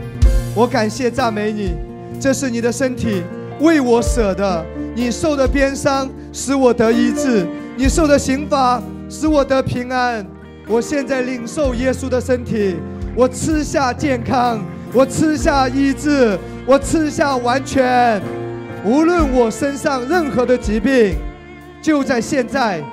[0.55, 1.86] 我感谢赞美你。
[2.19, 3.23] 这是你的身体，
[3.59, 4.65] 为我舍的。
[4.95, 7.45] 你受的鞭伤，使我得医治；
[7.75, 10.25] 你受的刑罚，使我得平安。
[10.67, 12.75] 我现在领受耶稣的身体，
[13.15, 14.59] 我吃下健康，
[14.91, 18.21] 我吃下医治，我吃下完全。
[18.83, 21.15] 无论我身上任何的疾病，
[21.81, 22.83] 就在现在，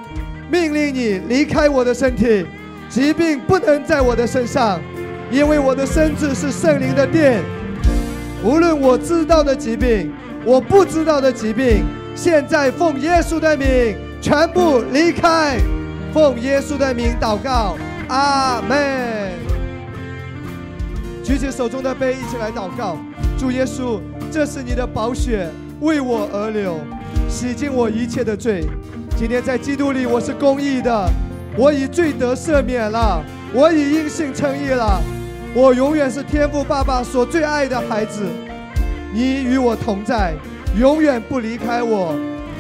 [0.51, 2.45] 命令你离开我的身体，
[2.89, 4.81] 疾病不能在我的身上，
[5.31, 7.43] 因为我的身子是圣灵的殿。
[8.45, 10.13] 无论我知道的疾病。
[10.47, 15.57] 我不知道的疾病，现在奉耶稣的名全部离开。
[16.13, 17.79] 奉耶稣的名祷告，
[18.09, 19.33] 阿门。
[21.23, 22.99] 举起手中的杯，一起来祷告。
[23.39, 23.99] 主耶稣，
[24.31, 25.49] 这是你的宝血
[25.81, 26.79] 为我而流，
[27.27, 28.67] 洗净我一切的罪。
[29.17, 31.09] 今天在基督里，我是公义的，
[31.57, 33.25] 我已罪得赦免了，
[33.55, 35.01] 我已因信称义了。
[35.55, 38.27] 我永远是天父爸爸所最爱的孩子。
[39.13, 40.35] 你与我同在，
[40.77, 42.13] 永远不离开我。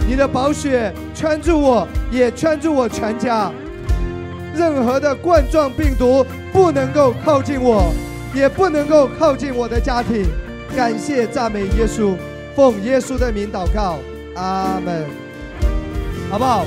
[0.08, 3.50] 你的宝血圈住我，也圈住我全家。
[4.54, 7.92] 任何的冠状病毒不能够靠近我，
[8.32, 10.24] 也不能够靠近我的家庭。
[10.76, 12.14] 感谢赞美耶稣，
[12.54, 13.98] 奉耶稣的名祷告，
[14.36, 15.04] 阿门。
[16.30, 16.64] 好不好？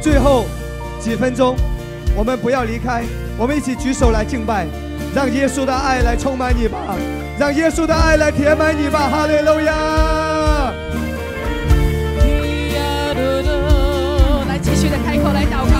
[0.00, 0.44] 最后
[1.00, 1.56] 几分钟，
[2.16, 3.02] 我们不要离开，
[3.36, 4.66] 我们一起举手来敬拜，
[5.14, 6.78] 让耶稣的爱来充满你吧。
[7.38, 9.72] 让耶稣的爱来填满你吧，哈利路亚！
[14.48, 15.76] 来继续的开口来祷告。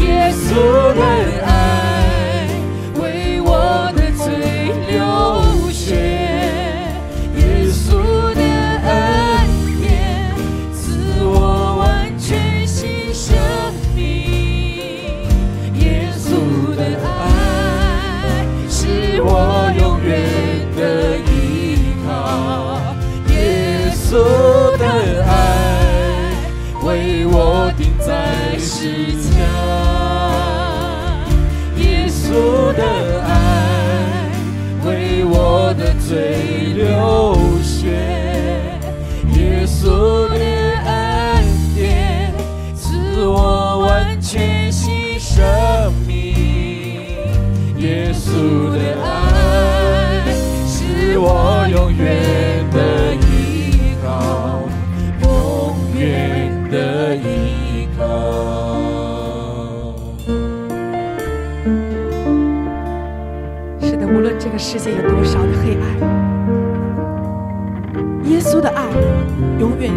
[0.00, 0.54] 耶稣
[0.94, 1.00] 的
[1.44, 1.45] 爱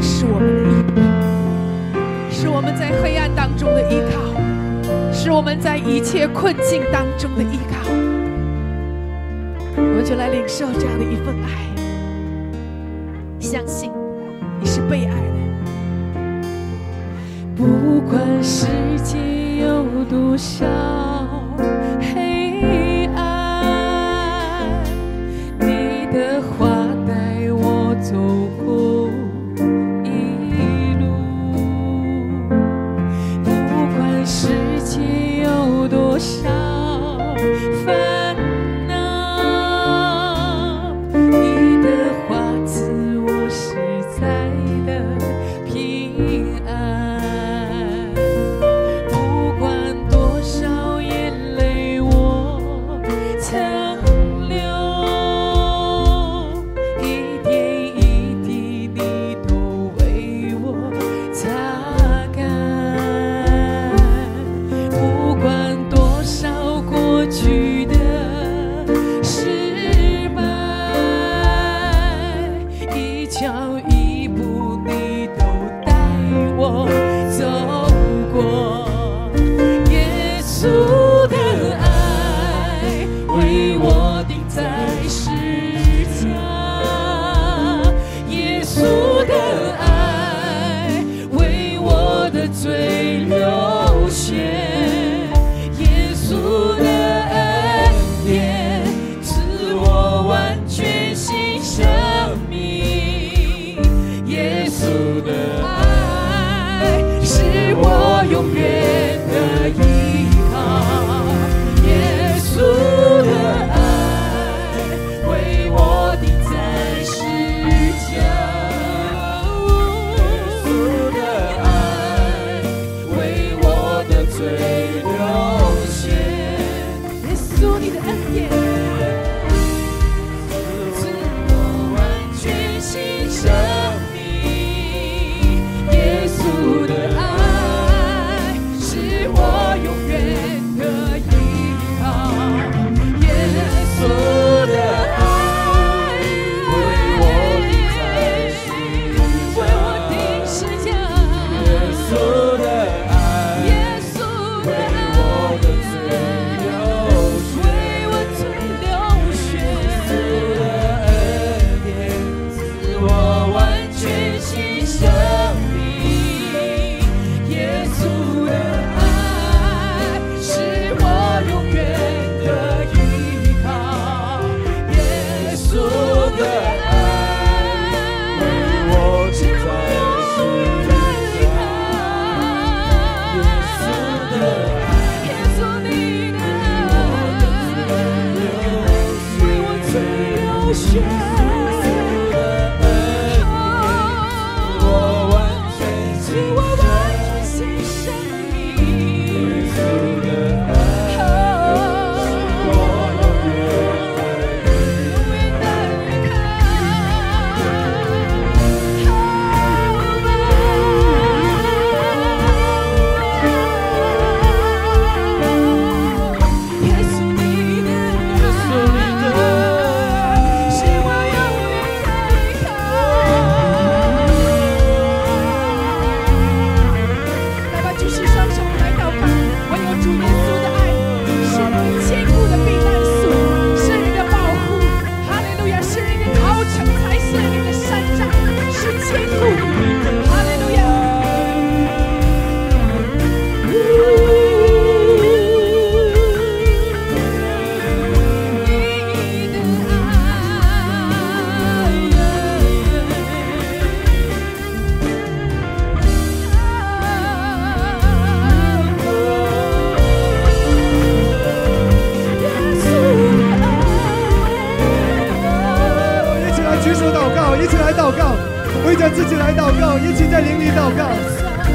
[0.01, 1.01] 是我们的依靠，
[2.31, 4.19] 是我们在黑暗当中的依靠，
[5.13, 7.89] 是我们在一切困境当中的依靠。
[9.75, 11.47] 我们就来领受这样的一份爱，
[13.39, 13.91] 相信
[14.59, 15.23] 你是被爱的。
[17.55, 18.67] 不管世
[19.03, 19.17] 界
[19.57, 21.08] 有多少。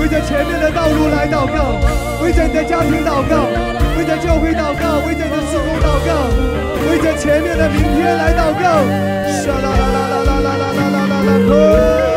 [0.05, 1.81] 为着前面的道路来祷告，
[2.23, 3.49] 为着你的家庭祷告，
[3.97, 6.29] 为着教会祷告，为着你的事工祷告，
[6.91, 8.85] 为着前面的明天来祷告。
[9.49, 12.14] 啦啦啦啦啦啦啦啦啦啦啦！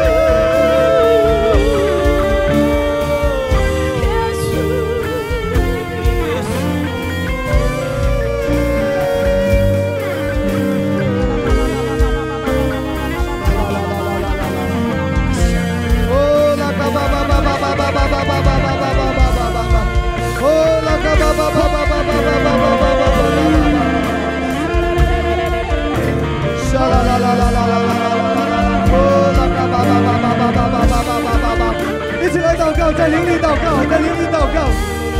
[32.94, 34.70] 在灵里祷告，在灵里祷告。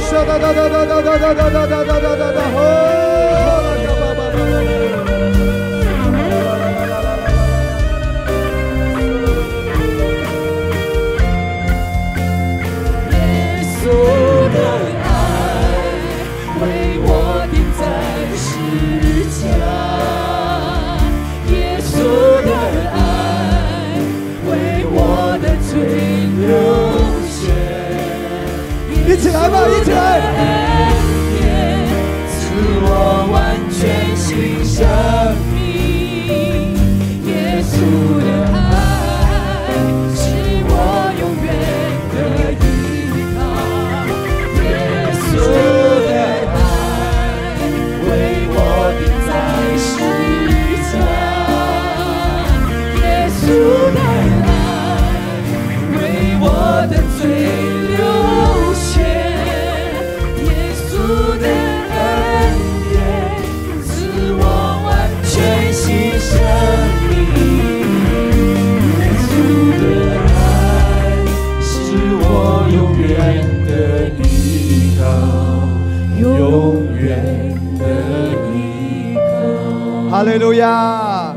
[0.09, 3.07] 哒哒哒哒哒哒哒哒哒哒哒哒哒哒。
[29.18, 30.57] 起来吧，一起来！
[80.10, 81.36] 哈利路亚，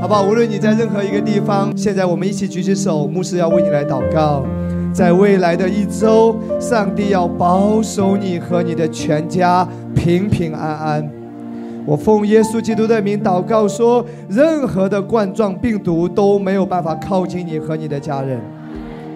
[0.00, 0.22] 好不好？
[0.22, 4.44] 无论你在任何一个地方，现在我们一起举起手，牧师要为你来祷告。
[4.92, 11.10] 在未来的一周，上帝要保守你和你的全家平平安安。
[11.86, 18.40] 我奉耶稣基督的名祷告说，任何的冠状病毒都没有办法靠近你和你的家人。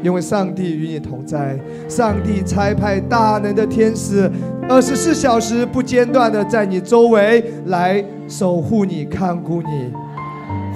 [0.04, 4.30] 因为上帝与你同在，上帝差派大能的天使，
[4.68, 9.90] 二十四小时不间断的在你周围来守护你、看顾你。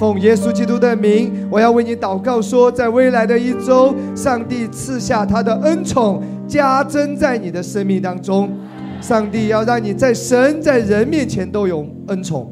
[0.00, 8.48] 奉耶稣基督的名，我要为你祷告，说在未来的一周，上帝赐下他的恩宠，加增在你的生命当中。
[9.02, 12.50] 上帝要让你在神、在人面前都有恩宠。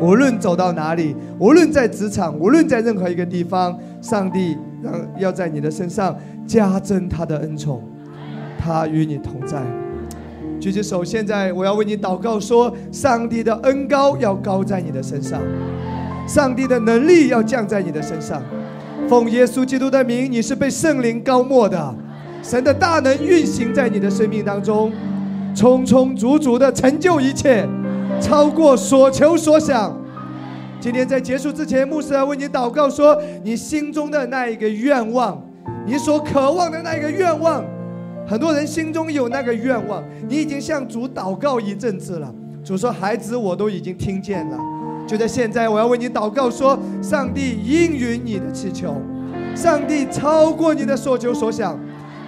[0.00, 4.56] 无论走到哪里，无论在职场，无论在任何一个地方，上帝。
[4.82, 6.16] 让要在你的身上
[6.46, 7.82] 加增他的恩宠，
[8.58, 9.62] 他与你同在。
[10.60, 15.40] 举起手，现在我要为你祷告，说上帝的恩高要高在你的身上，
[16.26, 18.42] 上帝的能力要降在你的身上。
[19.08, 21.94] 奉耶稣基督的名，你是被圣灵高抹的，
[22.42, 24.92] 神的大能运行在你的生命当中，
[25.54, 27.66] 充充足足的成就一切，
[28.20, 29.96] 超过所求所想。
[30.80, 35.42] 今天在结束之前，牧师要为你祷告，说你心中的那一个愿望，
[35.84, 37.64] 你所渴望的那一个愿望，
[38.26, 42.32] 很多人心中有那个愿望，你已经向主祷告一阵子了。
[42.64, 44.58] 主说：“孩子，我都已经听见了。”
[45.04, 48.94] 就在现在，我要为你祷告，说上帝应允你的祈求，
[49.56, 51.76] 上帝超过你的所求所想，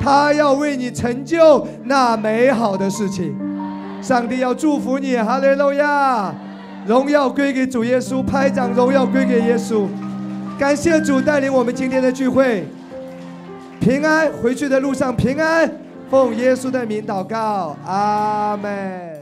[0.01, 3.37] 他要为你成就那美好的事情。
[4.03, 6.35] 上帝要祝福你，哈利路亚。
[6.91, 8.73] 荣耀归给主耶稣，拍掌！
[8.73, 9.87] 荣耀归给耶稣，
[10.59, 12.65] 感谢主带领我们今天的聚会，
[13.79, 15.71] 平安回去的路上平安，
[16.11, 19.20] 奉耶稣的名祷告，阿门。